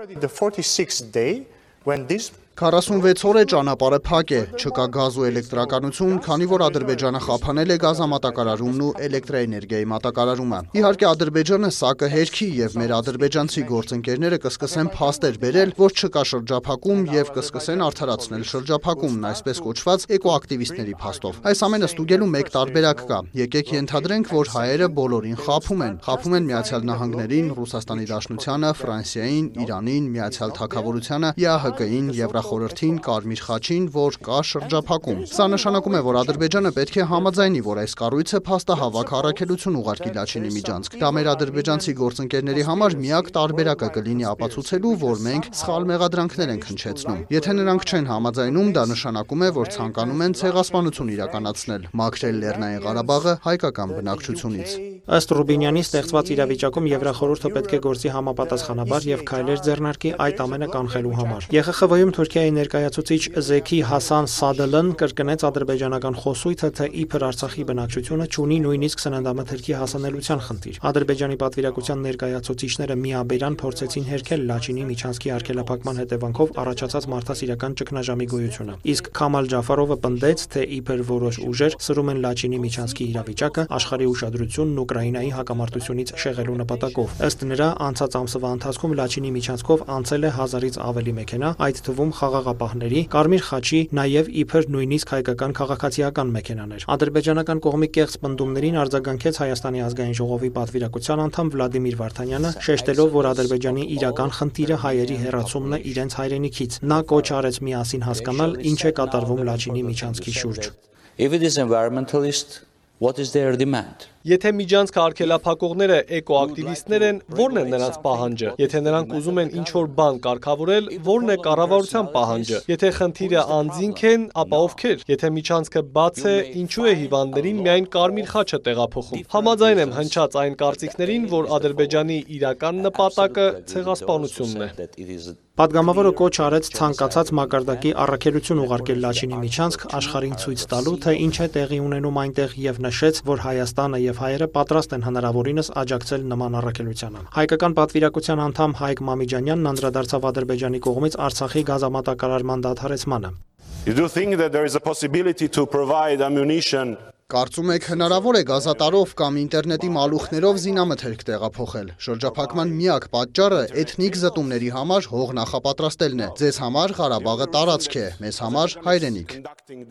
46 2.61 3.23
օր 3.25 3.37
է 3.41 3.43
ճանապարհը 3.49 3.99
փակ 4.05 4.33
է, 4.37 4.39
չկա 4.61 4.85
գազ 4.93 5.15
ու 5.17 5.23
էլեկտրականություն, 5.31 6.17
քանի 6.27 6.49
որ 6.51 6.65
Ադրբեջանը 6.67 7.21
խափանել 7.25 7.71
է 7.73 7.77
գազամատակարարումն 7.81 8.83
ու 8.85 8.89
էլեկտրաէներգիայի 9.07 9.87
մատակարարումը։ 9.93 10.59
Իհարկե 10.77 11.07
Ադրբեջանը 11.11 11.71
սա 11.73 11.93
կհերքի 12.03 12.49
եւ 12.61 12.77
մեր 12.81 12.93
ադրբեջանցի 12.99 13.65
գործընկերները 13.71 14.39
կսկսեն 14.45 14.91
փաստեր 14.93 15.39
բերել, 15.41 15.73
որ 15.81 15.97
չկա 15.97 16.25
շրջափակում 16.31 17.01
եւ 17.17 17.33
կսկսեն 17.41 17.85
արդարացնել 17.89 18.45
շրջափակումն, 18.53 19.25
այսպես 19.31 19.63
կոչված 19.65 20.07
էկոակտիվիստների 20.21 20.95
փաստով։ 21.01 21.41
Այս 21.49 21.65
ամենը 21.65 21.91
ստուգելու 21.97 22.31
մեկ 22.37 22.53
տարբերակ 22.61 23.03
կա։ 23.09 23.23
Եկեք 23.41 23.75
ենթադրենք, 23.81 24.31
որ 24.37 24.53
հայերը 24.61 24.91
բոլորին 25.01 25.41
խափում 25.49 25.85
են։ 25.89 25.97
Խափում 26.05 26.37
են 26.37 26.49
Միացյալ 26.51 26.87
Նահանգներին, 26.91 27.51
Ռուսաստանի 27.57 28.07
Դաշնությանը, 28.11 28.71
Ֆրանսիային, 28.81 29.51
Իրանին, 29.65 30.11
Միացյալ 30.11 30.55
Թագավորությանը, 30.61 31.31
ԵԱՀԿ-ին, 31.41 32.11
Եվրախորհրդին 32.21 32.50
խորհրդին, 32.51 32.97
Կարմիր 33.07 33.43
խաչին, 33.47 33.85
որ 33.95 34.17
կա 34.27 34.39
շրջափակում։ 34.51 35.21
Սա 35.31 35.47
նշանակում 35.55 35.97
է, 35.97 36.01
որ 36.11 36.19
Ադրբեջանը 36.21 36.73
պետք 36.77 36.99
է 37.01 37.07
համաձայնի, 37.11 37.61
որ 37.71 37.81
այս 37.81 37.95
կառույցը 38.01 38.41
փաստահավաք 38.51 39.13
առաքելություն 39.21 39.79
ուղարկի 39.81 40.11
Լաչինի 40.19 40.51
միջանցք։ 40.57 40.99
Դա 41.01 41.11
մեր 41.17 41.31
ադրբեջանցի 41.31 41.95
գործընկերների 42.01 42.65
համար 42.71 42.97
միակ 43.01 43.31
տարբերակը 43.39 43.91
կլինի 43.97 44.27
ապացուցելու, 44.35 44.95
որ 45.05 45.25
մենք 45.31 45.51
սխալ 45.61 45.89
մեղադրանքներ 45.91 46.55
ենք 46.57 46.69
հնչեցնում։ 46.71 47.21
Եթե 47.31 47.57
նրանք 47.61 47.89
չեն 47.91 48.11
համաձայնում, 48.11 48.71
դա 48.81 48.85
նշանակում 48.91 49.45
է, 49.47 49.51
որ 49.61 49.75
ցանկանում 49.79 50.25
են 50.27 50.39
ցեղասպանություն 50.41 51.13
իրականացնել, 51.15 51.91
մաքրել 52.01 52.41
Լեռնային 52.45 52.85
Ղարաբաղը 52.91 53.35
հայկական 53.47 53.95
բնակչությունից։ 54.01 54.79
Ըստ 55.11 55.33
Ռուբինյանի 55.35 55.81
ստեղծված 55.83 56.29
իրավիճակում 56.35 56.89
Եվրախորհուրդը 56.91 57.51
պետք 57.57 57.73
է 57.75 57.79
գործի 57.87 58.11
համապատասխանաբար 58.15 59.07
եւ 59.11 59.23
քայլեր 59.31 59.63
ձեռնարկի 59.67 60.11
այդ 60.27 60.43
ամենը 60.45 60.69
կանխելու 60.75 61.15
համար։ 61.21 61.49
ԵԽԽՎ-ում 61.51 62.13
Թուրքիայի 62.41 62.57
ներկայացուցիչ 62.57 63.25
Զեքի 63.45 63.79
Հասան 63.85 64.27
Սադելն 64.33 64.87
կրկնեց 64.97 65.43
ադրբեջանական 65.45 66.15
խոսույթը, 66.21 66.69
թե 66.79 66.87
իբր 67.03 67.25
Արցախի 67.27 67.65
բնակչությունը 67.69 68.27
ունի 68.41 68.57
նույնիսկ 68.65 69.03
սննդամթերքի 69.05 69.75
հասանելիության 69.81 70.41
խնդիր։ 70.47 70.79
Ադրբեջանի 70.91 71.37
պատվիրակության 71.43 72.01
ներկայացուցիչները 72.09 72.97
միաբերան 73.01 73.59
փորձեցին 73.61 74.09
հերքել 74.09 74.45
Լաչինի 74.49 74.85
միջանցքի 74.89 75.33
արգելափակման 75.37 76.01
հետևանքով 76.01 76.55
առաջացած 76.65 77.09
մարդասիրական 77.13 77.77
ճգնաժամի 77.81 78.27
գոյությունը։ 78.33 78.79
Իսկ 78.89 79.13
Քամալ 79.21 79.53
Ջաֆարովը 79.53 79.97
պնդեց, 80.01 80.47
թե 80.57 80.65
իբր 80.81 81.05
որոշ 81.11 81.41
ուժեր 81.45 81.77
սրում 81.85 82.11
են 82.11 82.23
Լաչինի 82.25 82.59
միջանցքի 82.65 83.05
իրավիճակը 83.11 83.67
աշխարհի 83.81 84.09
ուշադրությունն 84.17 84.81
Ուկրաինայի 84.81 85.31
հակամարտությունից 85.37 86.15
շեղելու 86.25 86.59
նպատակով։ 86.65 87.15
Ըստ 87.29 87.47
նրա, 87.51 87.69
անցած 87.91 88.19
ամսվա 88.21 88.51
ընթացքում 88.61 88.97
Լաչինի 89.01 89.31
միջանցքով 89.37 89.85
անցել 90.01 90.25
է 90.31 90.33
1000-ից 90.41 90.81
ավելի 90.91 91.15
մեքենա, 91.21 91.51
այդ 91.69 91.83
թվում 91.91 92.13
խաղաղապահների, 92.21 93.01
Կարմիր 93.15 93.43
խաչի, 93.49 93.81
նաև 93.97 94.31
իբր 94.43 94.69
նույնիսկ 94.75 95.13
հայկական 95.15 95.55
քաղաքացիական 95.61 96.33
մեքենաներ։ 96.37 96.87
Ադրբեջանական 96.95 97.63
կողմի 97.65 97.89
կեղծ 97.97 98.15
պնդումներին 98.25 98.79
արձագանքեց 98.85 99.41
Հայաստանի 99.41 99.83
ազգային 99.89 100.17
ժողովի 100.21 100.51
պատվիրակության 100.61 101.25
անդամ 101.25 101.53
Վլադիմիր 101.57 101.99
Վարդանյանը, 102.01 102.53
շեշտելով, 102.69 103.11
որ 103.17 103.31
Ադրբեջանի 103.31 103.85
իրական 103.97 104.35
խնդիրը 104.41 104.81
հայերի 104.85 105.19
հերացումն 105.25 105.77
է 105.77 105.83
իրենց 105.91 106.19
հայրենիքից։ 106.21 106.81
Նա 106.91 106.99
կոչ 107.11 107.27
արեց 107.41 107.61
միասին 107.71 108.07
հասկանալ, 108.11 108.57
ինչ 108.71 108.81
է 108.81 108.93
կատարվում 109.01 109.45
Լաչինի 109.51 109.85
միջանցքի 109.91 110.35
շուրջ։ 110.41 110.73
If 111.21 111.35
it 111.37 111.43
is 111.43 111.59
environmentalist, 111.59 112.61
what 113.01 113.19
is 113.19 113.33
their 113.33 113.57
demand? 113.57 114.07
Եթե 114.29 114.51
միջանցքը 114.53 115.01
արգելափակողները 115.01 115.95
էկոակտիվիստներ 116.19 117.05
են, 117.07 117.21
ո՞րն 117.33 117.61
է 117.61 117.63
նրանց 117.73 117.95
պահանջը։ 118.05 118.51
Եթե 118.61 118.83
նրանք 118.85 119.15
ուզում 119.17 119.41
են 119.41 119.53
ինչ-որ 119.61 119.87
բան 119.97 120.19
կարգավորել, 120.27 120.91
ո՞րն 121.01 121.33
է 121.33 121.37
կառավարության 121.47 122.11
պահանջը։ 122.17 122.61
Եթե 122.69 122.91
խնդիրը 122.99 123.45
անձինք 123.57 124.03
են, 124.11 124.27
ապա 124.45 124.61
ովքեր։ 124.67 125.05
Եթե 125.09 125.31
միջանցքը 125.41 125.83
բաց 125.97 126.21
է, 126.21 126.37
ինչու 126.61 126.89
է 126.91 126.95
հիվանդներին 127.01 127.63
միայն 127.65 127.89
կարմիր 127.97 128.29
խաչը 128.37 128.61
տեղափոխում։ 128.69 129.25
Համաձայն 129.41 129.85
եմ 129.89 129.95
հնչած 129.97 130.41
այն 130.45 130.59
կարծիքներին, 130.61 131.29
որ 131.33 131.53
Ադրբեջանի 131.57 132.19
իրական 132.37 132.85
նպատակը 132.91 133.47
ցեղասպանությունն 133.73 134.69
է։ 134.69 135.39
Պատգամավորը 135.61 136.11
կոչ 136.17 136.37
արեց 136.41 136.69
ցանկացած 136.73 137.31
մակարդակի 137.37 137.91
առաքելություն 138.01 138.61
ուղարկել 138.63 139.03
Լաչինի 139.05 139.41
միջանցք 139.41 139.83
աշխարհին 139.99 140.39
ցույց 140.41 140.63
տալու, 140.71 140.95
թե 141.05 141.13
ինչ 141.25 141.35
է 141.45 141.49
տեղի 141.57 141.81
ունենում 141.85 142.21
այնտեղ 142.23 142.55
եւ 142.65 142.81
նշեց, 142.87 143.21
որ 143.29 143.43
Հայաստանը 143.45 144.01
եւ 144.07 144.23
հայերը 144.25 144.49
պատրաստ 144.57 144.97
են 144.97 145.05
հնարավորինս 145.11 145.71
աջակցել 145.85 146.25
նման 146.33 146.59
առաքելությանը։ 146.65 147.27
Հայկական 147.37 147.77
պատվիրակության 147.77 148.43
անդամ 148.49 148.77
Հայկ 148.81 149.05
Մամիջանյանն 149.11 149.71
անդրադարձավ 149.75 150.29
Ադրբեջանի 150.33 150.83
կողմից 150.89 151.21
Արցախի 151.29 151.67
գազամատակարարման 151.75 152.65
դադարեցմանը։ 152.71 153.37
You 153.85 153.95
do 154.01 154.09
think 154.09 154.41
that 154.41 154.53
there 154.57 154.65
is 154.65 154.81
a 154.81 154.81
possibility 154.81 155.49
to 155.49 155.67
provide 155.67 156.25
ammunition 156.25 156.97
Կարծում 157.31 157.69
եք 157.77 157.85
հնարավոր 157.93 158.37
է 158.37 158.43
գազատարով 158.49 159.11
կամ 159.21 159.37
ինտերնետի 159.39 159.89
մալուխներով 159.95 160.57
զինամթերք 160.65 161.21
տեղափոխել։ 161.29 161.91
Շրջափակման 162.03 162.73
միակ 162.75 163.05
պատճառը 163.13 163.61
էթնիկ 163.83 164.17
զտումների 164.19 164.71
համար 164.75 165.07
հող 165.13 165.31
նախապատրաստելն 165.39 166.25
է։ 166.27 166.29
Ձեզ 166.41 166.59
համար 166.65 166.95
Ղարաբաղը 166.99 167.47
տարածք 167.55 167.95
է, 168.01 168.07
մեզ 168.25 168.41
համար 168.43 168.75
հայրենիք։ 168.89 169.35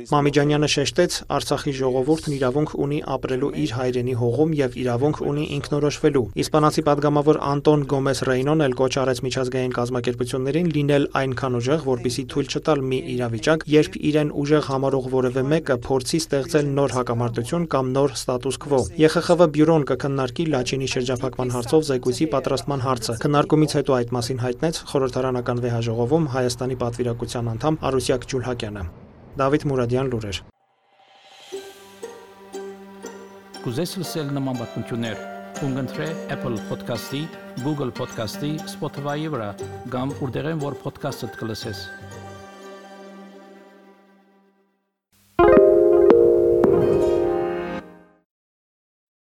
Մամիջանյանը 0.09 0.69
շեշտեց, 0.75 1.15
Արցախի 1.39 1.73
ժողովուրդն 1.79 2.35
իրավունք 2.35 2.75
ունի 2.83 2.99
ապրելու 3.15 3.51
իր 3.63 3.73
հայրենի 3.79 4.15
հողում 4.19 4.51
եւ 4.59 4.77
իրավունք 4.83 5.23
ունի 5.29 5.45
ինքնորոշվելու։ 5.55 6.25
Իսպանացի 6.43 6.83
падգամավոր 6.89 7.39
Անտոն 7.53 7.87
Գոմես 7.93 8.23
Ռեյնոն 8.27 8.65
էլ 8.67 8.77
կոչ 8.83 8.93
արեց 8.99 9.23
միջազգային 9.29 9.75
կազմակերպություններին 9.79 10.69
լինել 10.75 11.09
այնքան 11.23 11.57
ուժեղ, 11.59 11.87
որպիսի 11.87 12.27
թույլ 12.35 12.51
չտալ 12.59 12.83
մի 12.89 12.99
իրավիճակ, 13.15 13.65
երբ 13.79 13.99
իրեն 14.09 14.35
ուժեղ 14.43 14.69
համարող 14.69 15.09
որևէ 15.15 15.43
մեկը 15.53 15.79
փորձի 15.87 16.19
ստեղծել 16.19 16.73
նոր 16.79 16.95
հակամարտ 16.99 17.28
ճշմարտություն 17.29 17.65
կամ 17.69 17.89
նոր 17.93 18.13
ստատուս 18.15 18.57
քվո։ 18.63 18.77
ԵԽԽՎ 18.97 19.47
բյուրոն 19.53 19.83
կքննարկի 19.89 20.43
Լաչինի 20.49 20.87
շրջափակման 20.93 21.51
հարցով 21.53 21.81
զեկույցի 21.89 22.25
պատրաստման 22.33 22.81
հարցը։ 22.85 23.13
Քննարկումից 23.21 23.71
հետո 23.77 23.91
այդ 23.99 24.13
մասին 24.17 24.39
հայտնեց 24.45 24.79
խորհրդարանական 24.89 25.61
վեհաժողովում 25.65 26.25
Հայաստանի 26.33 26.75
պատվիրակության 26.81 27.51
անդամ 27.53 27.79
Արուսյակ 27.89 28.27
Ջուլհակյանը։ 28.33 28.83
Դավիթ 29.39 29.63
Մուրադյան 29.69 30.09
լուրեր։ 30.09 30.37
Կուզես 33.59 33.91
լսել 33.99 34.29
նման 34.39 34.61
բանություններ, 34.63 35.17
կընտրե 35.59 36.07
Apple 36.33 36.57
Podcast-ի, 36.71 37.23
Google 37.61 37.91
Podcast-ի, 37.93 38.53
Spotify-ի 38.73 39.33
վրա, 39.35 39.49
կամ 39.93 40.15
որտեղեն 40.23 40.63
որ 40.63 40.79
podcast-ը 40.85 41.35
կլսես։ 41.37 42.08